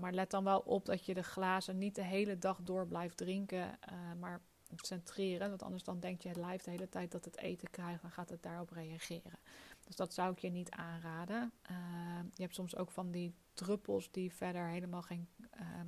maar 0.00 0.12
let 0.12 0.30
dan 0.30 0.44
wel 0.44 0.60
op 0.60 0.86
dat 0.86 1.06
je 1.06 1.14
de 1.14 1.22
glazen 1.22 1.78
niet 1.78 1.94
de 1.94 2.04
hele 2.04 2.38
dag 2.38 2.62
door 2.62 2.86
blijft 2.86 3.16
drinken. 3.16 3.78
maar 4.18 4.40
centreren. 4.76 5.48
Want 5.48 5.62
anders 5.62 5.84
dan 5.84 6.00
denkt 6.00 6.22
je 6.22 6.28
het 6.28 6.38
lijf 6.38 6.62
de 6.62 6.70
hele 6.70 6.88
tijd 6.88 7.12
dat 7.12 7.24
het 7.24 7.36
eten 7.36 7.70
krijgt. 7.70 8.02
Dan 8.02 8.10
gaat 8.10 8.30
het 8.30 8.42
daarop 8.42 8.70
reageren. 8.70 9.38
Dus 9.86 9.96
dat 9.96 10.14
zou 10.14 10.32
ik 10.32 10.38
je 10.38 10.50
niet 10.50 10.70
aanraden. 10.70 11.52
Ehm, 11.62 12.24
je 12.34 12.42
hebt 12.42 12.54
soms 12.54 12.76
ook 12.76 12.90
van 12.90 13.10
die 13.10 13.34
druppels 13.54 14.10
die 14.10 14.32
verder 14.32 14.66
helemaal 14.66 15.02
geen... 15.02 15.28
Ehm, 15.50 15.86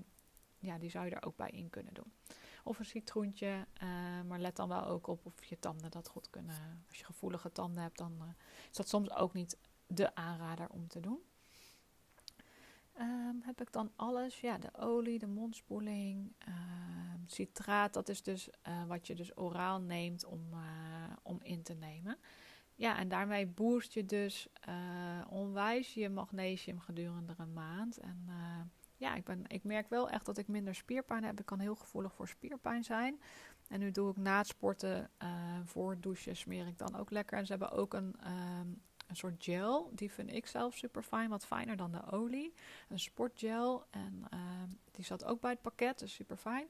ja, 0.58 0.78
die 0.78 0.90
zou 0.90 1.04
je 1.04 1.10
er 1.10 1.26
ook 1.26 1.36
bij 1.36 1.50
in 1.50 1.70
kunnen 1.70 1.94
doen. 1.94 2.12
Of 2.64 2.78
een 2.78 2.84
citroentje. 2.84 3.66
Ehm, 3.72 4.26
maar 4.26 4.38
let 4.38 4.56
dan 4.56 4.68
wel 4.68 4.84
ook 4.84 5.06
op 5.06 5.26
of 5.26 5.44
je 5.44 5.58
tanden 5.58 5.90
dat 5.90 6.08
goed 6.08 6.30
kunnen. 6.30 6.84
Als 6.88 6.98
je 6.98 7.04
gevoelige 7.04 7.52
tanden 7.52 7.82
hebt, 7.82 7.98
dan 7.98 8.12
uh, 8.20 8.28
is 8.70 8.76
dat 8.76 8.88
soms 8.88 9.10
ook 9.10 9.32
niet 9.32 9.56
de 9.86 10.14
aanrader 10.14 10.68
om 10.68 10.88
te 10.88 11.00
doen. 11.00 11.18
Um, 13.00 13.40
heb 13.42 13.60
ik 13.60 13.72
dan 13.72 13.92
alles? 13.96 14.40
Ja, 14.40 14.58
de 14.58 14.74
olie, 14.76 15.18
de 15.18 15.26
mondspoeling, 15.26 16.32
um, 16.48 17.22
citraat. 17.26 17.92
Dat 17.92 18.08
is 18.08 18.22
dus 18.22 18.48
uh, 18.68 18.84
wat 18.84 19.06
je 19.06 19.14
dus 19.14 19.36
oraal 19.36 19.80
neemt 19.80 20.24
om, 20.24 20.48
uh, 20.52 20.58
om 21.22 21.38
in 21.42 21.62
te 21.62 21.74
nemen. 21.74 22.18
Ja, 22.74 22.98
en 22.98 23.08
daarmee 23.08 23.46
boost 23.46 23.92
je 23.92 24.04
dus 24.04 24.48
uh, 24.68 24.74
onwijs 25.28 25.94
je 25.94 26.08
magnesium 26.08 26.80
gedurende 26.80 27.34
een 27.36 27.52
maand. 27.52 27.98
En 27.98 28.28
ja, 28.96 29.14
ik, 29.14 29.24
ben, 29.24 29.44
ik 29.46 29.64
merk 29.64 29.88
wel 29.88 30.10
echt 30.10 30.26
dat 30.26 30.38
ik 30.38 30.48
minder 30.48 30.74
spierpijn 30.74 31.24
heb. 31.24 31.40
Ik 31.40 31.46
kan 31.46 31.58
heel 31.58 31.74
gevoelig 31.74 32.14
voor 32.14 32.28
spierpijn 32.28 32.84
zijn. 32.84 33.20
En 33.68 33.80
nu 33.80 33.90
doe 33.90 34.10
ik 34.10 34.16
na 34.16 34.38
het 34.38 34.46
sporten, 34.46 35.10
voor 35.64 36.00
douchen, 36.00 36.36
smeer 36.36 36.66
ik 36.66 36.78
dan 36.78 36.96
ook 36.96 37.10
lekker. 37.10 37.38
En 37.38 37.46
ze 37.46 37.52
hebben 37.52 37.70
ook 37.70 37.94
een, 37.94 38.16
um, 38.60 38.82
een 39.06 39.16
soort 39.16 39.44
gel. 39.44 39.90
Die 39.92 40.12
vind 40.12 40.32
ik 40.32 40.46
zelf 40.46 40.76
super 40.76 41.02
fijn, 41.02 41.30
wat 41.30 41.46
fijner 41.46 41.76
dan 41.76 41.92
de 41.92 42.10
olie. 42.10 42.54
Een 42.88 42.98
sportgel. 42.98 43.84
En 43.90 44.24
uh, 44.34 44.40
die 44.90 45.04
zat 45.04 45.24
ook 45.24 45.40
bij 45.40 45.50
het 45.50 45.62
pakket, 45.62 45.98
dus 45.98 46.14
super 46.14 46.36
fijn. 46.36 46.66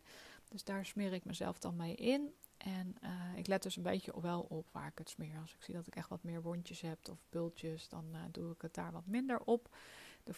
Dus 0.49 0.65
daar 0.65 0.87
smeer 0.87 1.13
ik 1.13 1.25
mezelf 1.25 1.59
dan 1.59 1.77
mee 1.77 1.95
in. 1.95 2.35
En 2.57 2.97
uh, 3.03 3.11
ik 3.37 3.47
let 3.47 3.63
dus 3.63 3.77
een 3.77 3.83
beetje 3.83 4.21
wel 4.21 4.41
op 4.41 4.67
waar 4.73 4.87
ik 4.87 4.99
het 4.99 5.09
smeer. 5.09 5.39
Als 5.41 5.55
ik 5.55 5.63
zie 5.63 5.75
dat 5.75 5.87
ik 5.87 5.97
echt 5.97 6.09
wat 6.09 6.23
meer 6.23 6.43
wondjes 6.43 6.81
heb 6.81 7.09
of 7.11 7.19
bultjes, 7.31 7.89
dan 7.89 8.05
uh, 8.13 8.21
doe 8.31 8.53
ik 8.53 8.63
het 8.63 8.75
daar 8.75 8.93
wat 8.93 9.07
minder 9.07 9.41
op. 9.41 9.77
De 10.23 10.35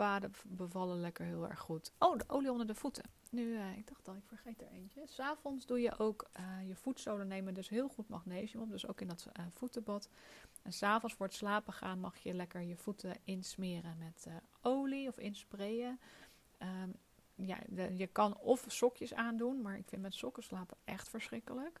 voetenbaden 0.00 0.56
bevallen 0.56 1.00
lekker 1.00 1.24
heel 1.24 1.48
erg 1.48 1.58
goed. 1.58 1.92
Oh, 1.98 2.18
de 2.18 2.24
olie 2.26 2.50
onder 2.50 2.66
de 2.66 2.74
voeten. 2.74 3.04
Nu, 3.30 3.42
uh, 3.42 3.76
ik 3.76 3.86
dacht 3.86 4.08
al, 4.08 4.16
ik 4.16 4.24
vergeet 4.26 4.60
er 4.60 4.68
eentje. 4.68 5.02
S'avonds 5.06 5.66
doe 5.66 5.80
je 5.80 5.98
ook 5.98 6.30
je 6.66 6.76
voetzolen 6.76 7.28
nemen 7.28 7.54
dus 7.54 7.68
heel 7.68 7.88
goed 7.88 8.08
magnesium 8.08 8.62
op. 8.62 8.70
Dus 8.70 8.86
ook 8.86 9.00
in 9.00 9.08
dat 9.08 9.26
voetenbad. 9.50 10.08
En 10.62 10.72
s'avonds 10.72 11.14
voor 11.14 11.26
het 11.26 11.34
slapen 11.34 11.72
gaan 11.72 12.00
mag 12.00 12.18
je 12.18 12.34
lekker 12.34 12.60
je 12.60 12.76
voeten 12.76 13.16
insmeren 13.24 13.98
met 13.98 14.26
olie 14.62 15.08
of 15.08 15.18
insprayen. 15.18 16.00
Um, 16.82 16.94
ja, 17.34 17.58
je 17.96 18.06
kan 18.06 18.36
of 18.36 18.64
sokjes 18.68 19.14
aandoen, 19.14 19.60
maar 19.62 19.76
ik 19.76 19.88
vind 19.88 20.02
met 20.02 20.14
sokken 20.14 20.42
slapen 20.42 20.76
echt 20.84 21.08
verschrikkelijk. 21.08 21.80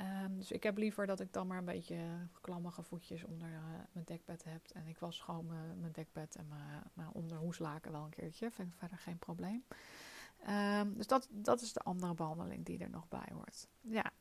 Um, 0.00 0.36
dus 0.36 0.50
ik 0.50 0.62
heb 0.62 0.76
liever 0.76 1.06
dat 1.06 1.20
ik 1.20 1.32
dan 1.32 1.46
maar 1.46 1.58
een 1.58 1.64
beetje 1.64 2.28
klammige 2.40 2.82
voetjes 2.82 3.24
onder 3.24 3.48
uh, 3.48 3.60
mijn 3.92 4.04
dekbed 4.04 4.44
heb. 4.44 4.68
En 4.72 4.86
ik 4.86 4.98
was 4.98 5.20
gewoon 5.20 5.46
mijn 5.80 5.92
dekbed 5.92 6.36
en 6.36 6.48
mijn 6.94 7.12
onderhoeslaken 7.12 7.92
wel 7.92 8.04
een 8.04 8.10
keertje. 8.10 8.50
Vind 8.50 8.72
ik 8.72 8.78
verder 8.78 8.98
geen 8.98 9.18
probleem. 9.18 9.64
Um, 10.48 10.94
dus 10.96 11.06
dat, 11.06 11.28
dat 11.30 11.60
is 11.60 11.72
de 11.72 11.80
andere 11.80 12.14
behandeling 12.14 12.64
die 12.64 12.78
er 12.78 12.90
nog 12.90 13.08
bij 13.08 13.28
hoort. 13.32 13.68
Ja, 13.80 14.12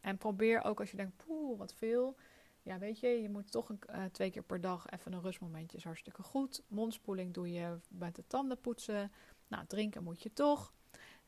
en 0.00 0.18
probeer 0.18 0.62
ook 0.64 0.80
als 0.80 0.90
je 0.90 0.96
denkt, 0.96 1.16
poeh, 1.16 1.58
wat 1.58 1.74
veel 1.74 2.16
ja, 2.62 2.78
weet 2.78 3.00
je, 3.00 3.08
je 3.08 3.28
moet 3.28 3.50
toch 3.50 3.68
een, 3.68 3.78
uh, 3.90 4.04
twee 4.04 4.30
keer 4.30 4.42
per 4.42 4.60
dag 4.60 4.90
even 4.90 5.12
een 5.12 5.20
rustmomentje 5.20 5.76
is 5.76 5.84
hartstikke 5.84 6.22
goed. 6.22 6.62
Mondspoeling 6.68 7.34
doe 7.34 7.52
je 7.52 7.78
met 7.88 8.14
de 8.14 8.26
tanden 8.26 8.60
poetsen. 8.60 9.12
Nou, 9.48 9.66
drinken 9.66 10.02
moet 10.02 10.22
je 10.22 10.32
toch. 10.32 10.74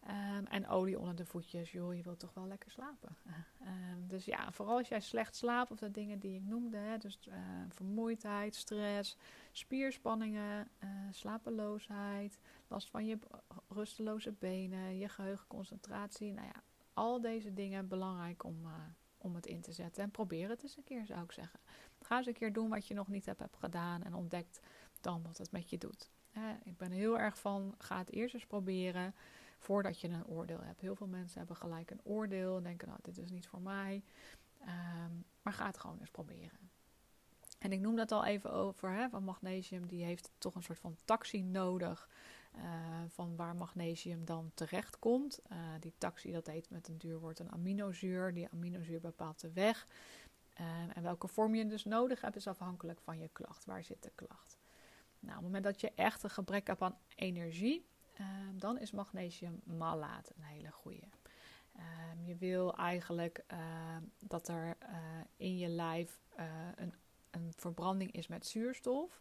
Um, 0.08 0.46
en 0.46 0.68
olie 0.68 0.98
onder 0.98 1.14
de 1.16 1.24
voetjes, 1.24 1.72
joh, 1.72 1.94
je 1.94 2.02
wilt 2.02 2.18
toch 2.18 2.34
wel 2.34 2.46
lekker 2.46 2.70
slapen. 2.70 3.16
Um, 3.60 4.06
dus 4.14 4.24
ja, 4.24 4.52
vooral 4.52 4.76
als 4.76 4.88
jij 4.88 5.00
slecht 5.00 5.36
slaapt, 5.36 5.70
of 5.70 5.78
de 5.78 5.90
dingen 5.90 6.18
die 6.18 6.36
ik 6.36 6.44
noemde, 6.44 6.76
hè, 6.76 6.98
dus 6.98 7.18
uh, 7.28 7.34
vermoeidheid, 7.68 8.54
stress, 8.54 9.16
spierspanningen, 9.52 10.68
uh, 10.78 10.88
slapeloosheid, 11.10 12.38
last 12.68 12.90
van 12.90 13.06
je 13.06 13.18
rusteloze 13.68 14.32
benen, 14.32 14.98
je 14.98 15.08
geheugenconcentratie. 15.08 16.32
Nou 16.32 16.46
ja, 16.46 16.62
al 16.92 17.20
deze 17.20 17.52
dingen 17.52 17.88
belangrijk 17.88 18.44
om, 18.44 18.64
uh, 18.64 18.72
om 19.18 19.34
het 19.34 19.46
in 19.46 19.60
te 19.60 19.72
zetten. 19.72 20.02
En 20.02 20.10
probeer 20.10 20.48
het 20.48 20.62
eens 20.62 20.76
een 20.76 20.84
keer, 20.84 21.06
zou 21.06 21.22
ik 21.22 21.32
zeggen. 21.32 21.60
Ga 22.00 22.16
eens 22.16 22.26
een 22.26 22.32
keer 22.32 22.52
doen 22.52 22.68
wat 22.68 22.86
je 22.86 22.94
nog 22.94 23.08
niet 23.08 23.26
hebt, 23.26 23.40
hebt 23.40 23.56
gedaan 23.56 24.02
en 24.02 24.14
ontdekt 24.14 24.60
dan 25.00 25.22
wat 25.22 25.38
het 25.38 25.52
met 25.52 25.70
je 25.70 25.78
doet. 25.78 26.10
ik 26.64 26.76
ben 26.76 26.90
heel 26.90 27.18
erg 27.18 27.38
van, 27.38 27.74
ga 27.78 27.98
het 27.98 28.12
eerst 28.12 28.34
eens 28.34 28.46
proberen 28.46 29.14
voordat 29.64 30.00
je 30.00 30.08
een 30.08 30.26
oordeel 30.26 30.60
hebt. 30.60 30.80
Heel 30.80 30.96
veel 30.96 31.06
mensen 31.06 31.38
hebben 31.38 31.56
gelijk 31.56 31.90
een 31.90 32.00
oordeel 32.04 32.56
en 32.56 32.62
denken, 32.62 32.88
nou, 32.88 33.00
dit 33.02 33.18
is 33.18 33.30
niet 33.30 33.46
voor 33.46 33.60
mij. 33.60 34.02
Ehm, 34.60 35.12
maar 35.42 35.52
ga 35.52 35.66
het 35.66 35.78
gewoon 35.78 35.98
eens 36.00 36.10
proberen. 36.10 36.58
En 37.58 37.72
ik 37.72 37.80
noem 37.80 37.96
dat 37.96 38.12
al 38.12 38.24
even 38.24 38.52
over, 38.52 38.90
hè, 38.90 39.08
van 39.08 39.24
magnesium, 39.24 39.86
die 39.86 40.04
heeft 40.04 40.30
toch 40.38 40.54
een 40.54 40.62
soort 40.62 40.78
van 40.78 40.96
taxi 41.04 41.42
nodig 41.42 42.08
uh, 42.56 42.62
van 43.08 43.36
waar 43.36 43.56
magnesium 43.56 44.24
dan 44.24 44.50
terecht 44.54 44.98
komt. 44.98 45.40
Uh, 45.52 45.58
die 45.80 45.94
taxi, 45.98 46.32
dat 46.32 46.46
heet 46.46 46.70
met 46.70 46.88
een 46.88 46.98
duur 46.98 47.18
woord 47.18 47.38
een 47.38 47.52
aminozuur. 47.52 48.34
Die 48.34 48.48
aminozuur 48.48 49.00
bepaalt 49.00 49.40
de 49.40 49.52
weg. 49.52 49.86
Uh, 50.60 50.96
en 50.96 51.02
welke 51.02 51.28
vorm 51.28 51.54
je 51.54 51.66
dus 51.66 51.84
nodig 51.84 52.20
hebt, 52.20 52.36
is 52.36 52.46
afhankelijk 52.46 53.00
van 53.00 53.18
je 53.18 53.28
klacht. 53.28 53.64
Waar 53.64 53.84
zit 53.84 54.02
de 54.02 54.12
klacht? 54.14 54.58
Nou, 55.18 55.36
op 55.36 55.42
het 55.42 55.52
moment 55.52 55.64
dat 55.64 55.80
je 55.80 55.92
echt 55.94 56.22
een 56.22 56.30
gebrek 56.30 56.66
hebt 56.66 56.82
aan 56.82 56.98
energie, 57.14 57.86
dan 58.54 58.78
is 58.78 58.90
magnesium 58.90 59.60
malaat 59.64 60.32
een 60.36 60.42
hele 60.42 60.70
goede. 60.70 61.08
Ehm, 61.76 62.24
je 62.24 62.36
wil 62.36 62.76
eigenlijk 62.76 63.44
dat 64.18 64.48
er 64.48 64.76
in 65.36 65.58
je 65.58 65.68
lijf 65.68 66.20
een, 66.74 66.94
een 67.30 67.52
verbranding 67.56 68.12
is 68.12 68.26
met 68.26 68.46
zuurstof. 68.46 69.20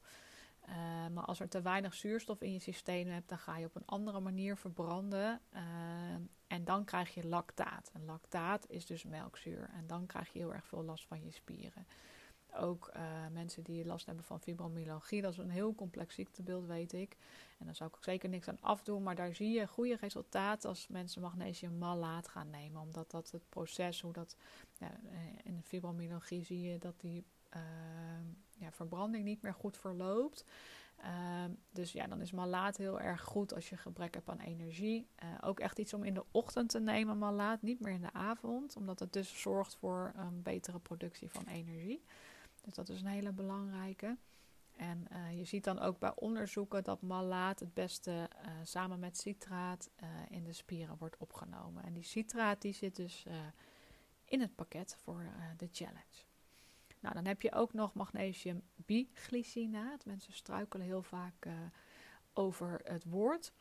Maar 1.12 1.26
als 1.26 1.40
er 1.40 1.50
te 1.50 1.62
weinig 1.62 1.94
zuurstof 1.94 2.42
in 2.42 2.54
je 2.54 2.60
systeem 2.60 3.08
hebt, 3.08 3.30
dan 3.30 3.38
ga 3.38 3.58
je 3.58 3.66
op 3.66 3.76
een 3.76 3.86
andere 3.86 4.20
manier 4.20 4.58
verbranden. 4.58 5.42
En 6.48 6.64
dan 6.64 6.86
krijg 6.86 7.14
je 7.14 7.28
lactaat. 7.28 7.92
Lactaat 8.06 8.70
is 8.70 8.86
dus 8.86 9.04
melkzuur. 9.04 9.70
En 9.70 9.88
dan 9.88 10.06
krijg 10.06 10.34
je 10.34 10.40
heel 10.40 10.54
erg 10.54 10.66
veel 10.66 10.84
last 10.84 11.06
van 11.06 11.24
je 11.24 11.32
spieren. 11.32 11.88
Ook 12.56 12.92
uh, 12.96 13.02
mensen 13.32 13.64
die 13.64 13.86
last 13.86 14.06
hebben 14.06 14.24
van 14.24 14.42
fibromyalgie, 14.42 15.22
dat 15.22 15.32
is 15.32 15.38
een 15.38 15.50
heel 15.50 15.76
complex 15.76 16.16
ziektebeeld, 16.16 16.66
weet 16.66 16.94
ik. 16.94 17.18
En 17.60 17.66
daar 17.66 17.76
zou 17.76 17.90
ik 17.90 17.96
ook 17.96 18.04
zeker 18.04 18.30
niks 18.30 18.48
aan 18.48 18.62
afdoen. 18.62 19.04
Maar 19.04 19.16
daar 19.16 19.36
zie 19.36 19.50
je 19.50 19.68
goede 19.68 19.96
resultaten 19.96 20.70
als 20.70 20.88
mensen 20.88 21.22
magnesium 21.22 21.78
malaat 21.78 22.28
gaan 22.28 22.50
nemen. 22.50 22.82
Omdat 22.82 23.12
dat 23.12 23.32
het 23.32 23.50
proces, 23.50 24.02
hoe 24.02 24.14
dat 24.14 24.38
ja, 24.78 24.92
in 25.44 25.56
de 25.56 25.64
fibromyalgie 25.64 26.44
zie 26.44 26.62
je 26.62 26.78
dat 26.78 27.00
die 27.00 27.26
Ehm, 27.54 28.26
ja, 28.58 28.72
verbranding 28.72 29.24
niet 29.24 29.42
meer 29.42 29.54
goed 29.54 29.78
verloopt. 29.78 30.46
Ehm, 30.98 31.52
dus 31.72 31.92
ja, 31.92 32.08
dan 32.08 32.22
is 32.22 32.32
malaat 32.32 32.78
heel 32.78 33.02
erg 33.02 33.22
goed 33.22 33.54
als 33.54 33.70
je 33.70 33.78
gebrek 33.78 34.14
hebt 34.14 34.30
aan 34.30 34.40
energie. 34.40 35.08
Uh, 35.24 35.30
ook 35.42 35.60
echt 35.60 35.80
iets 35.80 35.94
om 35.94 36.04
in 36.04 36.14
de 36.14 36.26
ochtend 36.32 36.70
te 36.70 36.80
nemen, 36.80 37.18
malaat, 37.18 37.62
niet 37.62 37.80
meer 37.80 37.94
in 37.94 38.02
de 38.02 38.14
avond, 38.14 38.76
omdat 38.76 39.00
het 39.00 39.14
dus 39.14 39.42
zorgt 39.42 39.76
voor 39.76 40.12
een 40.16 40.42
betere 40.42 40.80
productie 40.80 41.30
van 41.30 41.46
energie. 41.46 42.04
Dus 42.64 42.74
dat 42.74 42.90
is 42.90 43.02
een 43.02 43.08
hele 43.08 43.32
belangrijke. 43.32 44.18
En 44.76 45.08
uh, 45.12 45.38
je 45.38 45.44
ziet 45.44 45.64
dan 45.64 45.80
ook 45.80 46.00
bij 46.00 46.12
onderzoeken 46.16 46.84
dat 46.84 47.02
malaat 47.02 47.60
het 47.60 47.74
beste 47.74 48.12
uh, 48.12 48.52
samen 48.64 49.00
met 49.00 49.18
citraat 49.18 49.90
uh, 50.04 50.08
in 50.30 50.44
de 50.44 50.54
spieren 50.54 50.98
wordt 50.98 51.18
opgenomen. 51.18 51.84
En 51.84 51.94
die 51.94 52.04
citraat 52.04 52.62
die 52.62 52.74
zit 52.74 52.96
dus 52.96 53.26
in 54.26 54.42
het 54.42 54.56
pakket 54.56 54.98
voor 55.04 55.26
de 55.58 55.70
challenge. 55.72 56.26
Nou, 57.00 57.16
dan 57.16 57.26
heb 57.26 57.42
je 57.42 57.54
ook 57.54 57.74
nog 57.74 57.94
magnesium 57.94 58.62
biglycinaat. 58.76 60.06
Mensen 60.06 60.34
struikelen 60.34 60.86
heel 60.86 61.04
vaak 61.04 61.48
over 62.34 62.82
het 62.84 63.04
woord. 63.04 63.54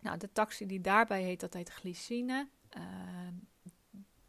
Nou, 0.00 0.18
de 0.18 0.32
taxi 0.32 0.66
die 0.66 0.80
daarbij 0.80 1.22
heet, 1.22 1.40
dat 1.40 1.54
heet 1.54 1.68
glycine. 1.68 2.48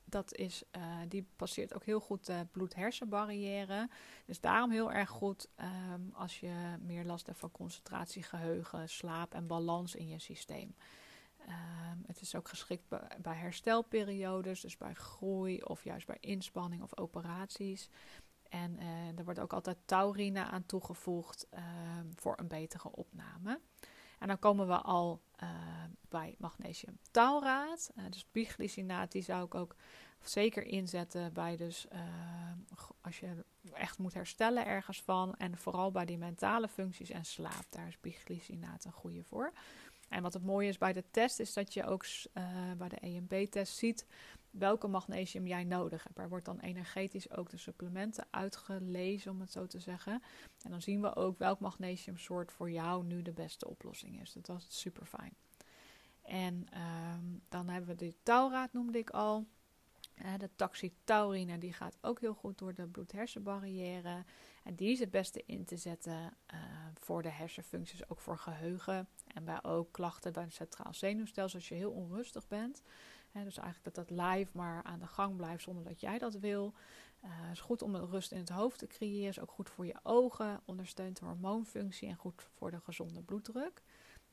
Ehm, 0.08 0.10
dat 0.10 0.36
is, 0.36 0.64
uh, 0.78 0.82
die 1.08 1.28
passeert 1.36 1.74
ook 1.74 1.84
heel 1.84 2.00
goed 2.00 2.26
de 2.26 2.48
bloed-hersenbarrière. 2.52 3.90
Dus 4.26 4.40
daarom 4.40 4.72
heel 4.72 4.92
erg 4.92 5.10
goed 5.10 5.50
um, 5.94 6.10
als 6.14 6.40
je 6.40 6.76
meer 6.82 7.06
last 7.06 7.26
hebt 7.26 7.40
van 7.40 7.52
concentratie, 7.52 8.24
geheugen, 8.24 8.90
slaap 8.90 9.34
en 9.34 9.48
balans 9.48 9.96
in 9.96 10.08
je 10.08 10.20
systeem. 10.20 10.76
Um, 11.48 12.04
het 12.08 12.22
is 12.22 12.36
ook 12.36 12.48
geschikt 12.48 12.88
bij, 13.22 13.36
herstelperiodes, 13.36 14.62
dus 14.62 14.78
bij 14.78 14.94
groei 14.94 15.62
of 15.62 15.84
juist 15.84 16.08
bij 16.08 16.18
inspanning 16.20 16.82
of 16.82 16.98
operaties. 16.98 17.90
En 18.50 18.78
uh, 18.80 19.18
er 19.18 19.24
wordt 19.24 19.40
ook 19.40 19.54
altijd 19.54 19.78
taurine 19.86 20.44
aan 20.44 20.66
toegevoegd 20.66 21.48
um, 21.54 22.12
voor 22.16 22.40
een 22.40 22.48
betere 22.48 22.92
opname. 22.92 23.60
En 24.20 24.28
dan 24.28 24.40
komen 24.40 24.68
we 24.68 24.78
al 24.78 25.22
uh, 25.44 25.50
bij 26.10 26.36
magnesium 26.38 26.98
tauraat. 27.12 27.92
Uh, 27.96 28.04
dus 28.10 28.26
biglycinaat, 28.32 29.12
die 29.12 29.22
zou 29.22 29.46
ik 29.46 29.56
ook 29.56 29.76
zeker 30.22 30.64
inzetten 30.64 31.34
bij 31.34 31.56
dus 31.58 31.88
uh, 31.94 32.00
als 33.02 33.20
je 33.20 33.44
echt 33.74 33.98
moet 33.98 34.14
herstellen 34.14 34.66
ergens 34.66 35.02
van. 35.02 35.36
En 35.36 35.58
vooral 35.58 35.92
bij 35.92 36.06
die 36.06 36.18
mentale 36.18 36.68
functies 36.68 37.10
en 37.10 37.26
slaap. 37.26 37.66
Daar 37.70 37.88
is 37.88 38.00
biglycinaat 38.00 38.86
een 38.86 38.92
goede 38.92 39.24
voor. 39.24 39.54
En 40.10 40.22
wat 40.22 40.34
het 40.34 40.44
mooie 40.44 40.68
is 40.68 40.78
bij 40.78 40.94
de 40.94 41.04
test, 41.12 41.40
is 41.40 41.54
dat 41.54 41.74
je 41.74 41.86
ook 41.86 42.06
bij 42.78 42.90
de 42.90 43.00
EMB-test 43.00 43.78
ziet 43.78 44.06
welke 44.52 44.88
magnesium 44.88 45.48
jij 45.48 45.64
nodig 45.64 46.04
hebt. 46.04 46.18
Er 46.18 46.30
wordt 46.30 46.46
dan 46.46 46.60
energetisch 46.60 47.32
ook 47.32 47.50
de 47.50 47.58
supplementen 47.58 48.28
uitgelezen, 48.30 49.32
om 49.32 49.40
het 49.42 49.52
zo 49.52 49.68
te 49.68 49.80
zeggen. 49.80 50.22
En 50.64 50.72
dan 50.72 50.82
zien 50.82 51.02
we 51.02 51.16
ook 51.16 51.38
welk 51.38 51.60
magnesiumsoort 51.60 52.52
voor 52.52 52.72
jou 52.72 53.04
nu 53.04 53.22
de 53.22 53.32
beste 53.32 53.68
oplossing 53.68 54.22
is. 54.22 54.34
Dat 54.34 54.48
was 54.48 54.66
super 54.70 55.06
fijn. 55.06 55.34
En 56.22 56.68
um, 57.18 57.42
dan 57.50 57.70
hebben 57.70 57.90
we 57.90 57.96
de 57.96 58.16
tauraat, 58.24 58.74
noemde 58.74 58.98
ik 58.98 59.10
al. 59.10 59.46
De 60.38 60.50
taxitaurine 60.56 61.58
die 61.58 61.74
gaat 61.74 61.98
ook 62.02 62.20
heel 62.20 62.34
goed 62.34 62.58
door 62.58 62.74
de 62.74 62.88
bloed-hersenbarrière. 62.88 64.26
En 64.64 64.76
die 64.76 64.92
is 64.92 65.00
het 65.00 65.12
beste 65.12 65.44
in 65.46 65.66
te 65.66 65.78
zetten 65.78 66.38
uh, 66.54 66.60
voor 66.94 67.22
de 67.22 67.30
hersenfuncties, 67.30 68.10
ook 68.10 68.20
voor 68.20 68.38
geheugen. 68.38 69.08
En 69.28 69.46
bij 69.46 69.64
ook 69.64 69.92
klachten 69.92 70.34
bij 70.34 70.44
het 70.44 70.54
centraal 70.54 70.94
zenuwstelsel 70.94 71.60
als 71.60 71.70
je 71.70 71.76
heel 71.76 71.92
onrustig 71.92 72.48
bent 72.48 72.82
dus 73.32 73.58
eigenlijk 73.58 73.96
dat 73.96 74.08
dat 74.08 74.20
live 74.20 74.58
maar 74.58 74.84
aan 74.84 75.00
de 75.00 75.08
gang 75.08 75.36
blijft 75.36 75.64
zonder 75.64 75.84
dat 75.84 76.00
jij 76.00 76.18
dat 76.18 76.34
wil. 76.34 76.74
Het 77.20 77.32
uh, 77.46 77.52
is 77.52 77.60
goed 77.60 77.82
om 77.82 77.96
een 77.96 78.10
rust 78.10 78.32
in 78.32 78.38
het 78.38 78.50
hoofd 78.50 78.80
te 78.80 78.88
creëren. 78.88 79.28
Is 79.28 79.40
ook 79.40 79.52
goed 79.52 79.70
voor 79.70 79.86
je 79.86 80.00
ogen. 80.04 80.62
Ondersteunt 80.66 81.20
de 81.20 81.26
hormoonfunctie 81.26 82.10
en 82.10 82.16
goed 82.16 82.50
voor 82.54 82.72
de 82.72 82.80
gezonde 82.80 83.22
bloeddruk. 83.22 83.82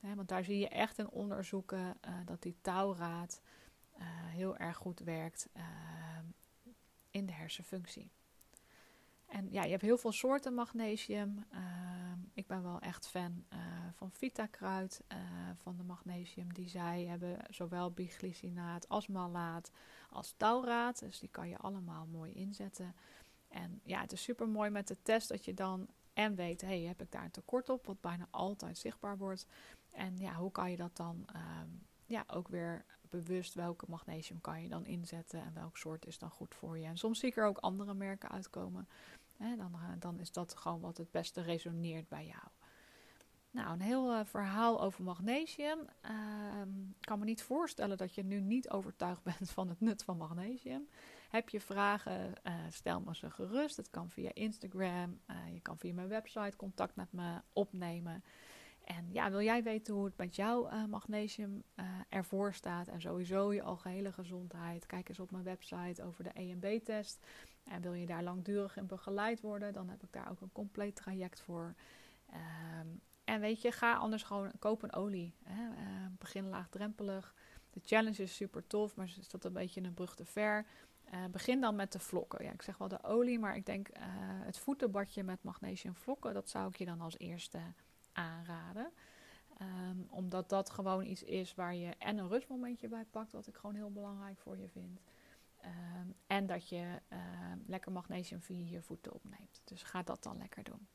want 0.01 0.29
daar 0.29 0.45
zie 0.45 0.59
je 0.59 0.69
echt 0.69 0.99
in 0.99 1.11
onderzoeken 1.11 1.79
uh, 1.79 2.15
dat 2.25 2.43
die 2.43 2.57
touwraad 2.61 3.41
uh, 3.99 4.03
heel 4.09 4.57
erg 4.57 4.77
goed 4.77 5.01
werkt 5.01 5.49
in 7.11 7.27
de 7.27 7.33
hersenfunctie. 7.33 8.11
En 9.35 9.49
ja, 9.51 9.63
je 9.63 9.71
hebt 9.71 9.83
heel 9.83 9.99
veel 9.99 10.13
soorten 10.13 10.55
magnesium. 10.55 11.45
Ehm, 11.51 12.19
ik 12.35 12.47
ben 12.47 12.63
wel 12.63 12.79
echt 12.79 13.09
fan 13.09 13.45
uh, 13.53 13.59
van 13.93 14.11
Vitakruid, 14.11 15.03
uh, 15.13 15.19
van 15.57 15.77
de 15.77 15.83
magnesium 15.83 16.53
die 16.53 16.69
zij 16.69 17.05
hebben. 17.05 17.39
Zowel 17.51 17.91
biglycinaat 17.91 18.89
als 18.89 19.07
malaat 19.07 19.71
als 20.11 20.35
tauraat. 20.37 20.99
Dus 20.99 21.19
die 21.19 21.29
kan 21.29 21.49
je 21.49 21.59
allemaal 21.59 22.07
mooi 22.07 22.33
inzetten. 22.33 22.95
En 23.49 23.81
ja, 23.85 24.01
het 24.01 24.13
is 24.13 24.23
super 24.23 24.49
mooi 24.49 24.71
met 24.71 24.89
de 24.89 25.03
test 25.03 25.29
dat 25.29 25.45
je 25.45 25.55
dan 25.55 25.89
en 26.13 26.35
weet, 26.35 26.61
hey, 26.61 26.81
heb 26.81 27.03
ik 27.03 27.13
daar 27.13 27.25
een 27.25 27.31
tekort 27.31 27.69
op, 27.69 27.87
wat 27.87 28.01
bijna 28.01 28.27
altijd 28.31 28.79
zichtbaar 28.79 29.19
wordt. 29.19 29.47
En 29.91 30.19
ja, 30.19 30.35
hoe 30.35 30.53
kan 30.53 30.71
je 30.71 30.77
dat 30.77 30.97
dan 30.97 31.27
um, 31.37 31.87
ja, 32.07 32.25
ook 32.27 32.49
weer 32.49 32.85
bewust 33.11 33.55
welke 33.55 33.85
magnesium 33.89 34.41
kan 34.41 34.63
je 34.63 34.69
dan 34.69 34.87
inzetten 34.87 35.43
en 35.43 35.55
welk 35.55 35.77
soort 35.77 36.07
is 36.07 36.19
dan 36.19 36.31
goed 36.31 36.55
voor 36.55 36.79
je. 36.79 36.87
En 36.87 36.99
soms 36.99 37.19
zie 37.19 37.29
ik 37.29 37.37
er 37.37 37.47
ook 37.47 37.59
andere 37.59 37.95
merken 37.95 38.29
uitkomen. 38.29 38.89
Dan, 39.57 39.73
uh, 39.75 39.89
dan 39.99 40.21
is 40.21 40.33
dat 40.33 40.57
gewoon 40.57 40.81
wat 40.81 40.97
het 40.97 41.11
beste 41.11 41.41
resoneert 41.41 42.09
bij 42.09 42.27
jou. 42.27 42.49
Nou, 43.51 43.73
een 43.73 43.81
heel 43.81 44.13
uh, 44.13 44.21
verhaal 44.25 44.83
over 44.83 45.03
magnesium. 45.03 45.79
Uh, 45.79 46.11
ik 47.01 47.07
kan 47.07 47.19
me 47.19 47.25
niet 47.25 47.43
voorstellen 47.43 47.97
dat 47.97 48.15
je 48.15 48.25
nu 48.25 48.41
niet 48.41 48.71
overtuigd 48.71 49.23
bent 49.39 49.51
van 49.51 49.69
het 49.69 49.81
nut 49.81 50.05
van 50.05 50.17
magnesium. 50.17 50.89
Heb 51.29 51.49
je 51.49 51.61
vragen, 51.61 52.33
uh, 52.45 52.55
stel 52.71 53.01
me 53.01 53.15
ze 53.15 53.31
gerust. 53.31 53.77
Het 53.77 53.91
kan 53.91 54.11
via 54.11 54.31
Instagram. 54.33 55.21
je 55.53 55.61
kan 55.61 55.79
via 55.79 55.95
mijn 55.95 56.09
website 56.09 56.57
contact 56.57 56.97
met 56.97 57.13
me 57.13 57.41
opnemen. 57.53 58.25
En 58.85 59.13
ja, 59.13 59.31
wil 59.31 59.43
jij 59.43 59.63
weten 59.63 59.95
hoe 59.95 60.05
het 60.05 60.17
met 60.17 60.37
jouw 60.37 60.87
magnesium 60.87 61.63
ervoor 62.09 62.55
staat 62.55 62.89
en 62.89 63.01
sowieso 63.01 63.53
je 63.53 63.63
algehele 63.63 64.13
gezondheid? 64.13 64.87
Kijk 64.87 65.09
eens 65.09 65.21
op 65.21 65.31
mijn 65.31 65.45
website 65.45 66.03
over 66.03 66.25
de 66.25 66.31
EMB-test. 66.31 67.27
En 67.65 67.81
wil 67.81 67.93
je 67.93 68.07
daar 68.07 68.23
langdurig 68.23 68.77
in 68.77 68.87
begeleid 68.87 69.41
worden, 69.41 69.73
dan 69.73 69.89
heb 69.89 70.03
ik 70.03 70.13
daar 70.13 70.31
ook 70.31 70.41
een 70.41 70.53
compleet 70.53 70.97
traject 70.97 71.41
voor. 71.41 71.75
Um, 72.81 73.01
en 73.25 73.41
weet 73.41 73.63
je, 73.63 73.73
ga 73.73 73.95
anders 73.95 74.23
gewoon 74.23 74.51
kopen 74.59 74.93
olie. 74.93 75.35
Hè. 75.45 75.63
Uh, 75.63 76.07
begin 76.19 76.49
laagdrempelig. 76.49 77.35
De 77.71 77.81
challenge 77.85 78.23
is 78.23 78.37
super 78.37 78.67
tof, 78.67 78.97
maar 78.97 79.07
is 79.07 79.29
dat 79.29 79.45
een 79.45 79.53
beetje 79.53 79.83
een 79.83 79.95
brug 79.95 80.15
te 80.15 80.25
ver. 80.25 80.67
Uh, 81.15 81.25
begin 81.31 81.61
dan 81.61 81.77
met 81.77 81.93
de 81.93 81.99
vlokken. 81.99 82.45
Ja, 82.45 82.53
ik 82.53 82.63
zeg 82.63 82.79
wel 82.79 82.89
de 82.89 83.03
olie, 83.03 83.39
maar 83.39 83.57
ik 83.57 83.67
denk 83.67 83.89
het 84.45 84.59
voetenbadje 84.59 85.23
met 85.23 85.43
magnesiumvlokken, 85.43 86.35
dat 86.35 86.51
zou 86.51 86.69
ik 86.69 86.77
je 86.77 86.85
dan 86.85 87.01
als 87.01 87.19
eerste 87.19 87.59
aanraden. 88.15 88.93
Um, 89.61 90.07
omdat 90.11 90.49
dat 90.49 90.71
gewoon 90.71 91.05
iets 91.05 91.23
is 91.23 91.55
waar 91.55 91.75
je 91.75 91.95
en 91.99 92.19
een 92.19 92.29
rustmomentje 92.29 92.89
bij 92.89 93.05
pakt, 93.05 93.33
wat 93.33 93.47
ik 93.47 93.57
gewoon 93.57 93.75
heel 93.75 93.93
belangrijk 93.93 94.39
voor 94.39 94.59
je 94.59 94.69
vind. 94.69 95.01
Um, 95.65 96.15
en 96.27 96.47
dat 96.47 96.69
je 96.69 97.01
uh, 97.13 97.19
lekker 97.67 97.93
magnesium 97.93 98.43
via 98.43 98.67
je 98.67 98.83
voeten 98.83 99.13
opneemt. 99.13 99.61
Dus 99.65 99.83
ga 99.83 100.03
dat 100.03 100.23
dan 100.23 100.37
lekker 100.37 100.63
doen. 100.63 100.89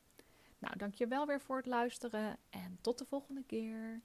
Nou, 0.58 0.76
dankjewel 0.76 1.26
weer 1.26 1.40
voor 1.40 1.56
het 1.56 1.66
luisteren 1.66 2.36
en 2.50 2.78
tot 2.80 2.98
de 2.98 3.04
volgende 3.04 3.44
keer. 3.44 4.02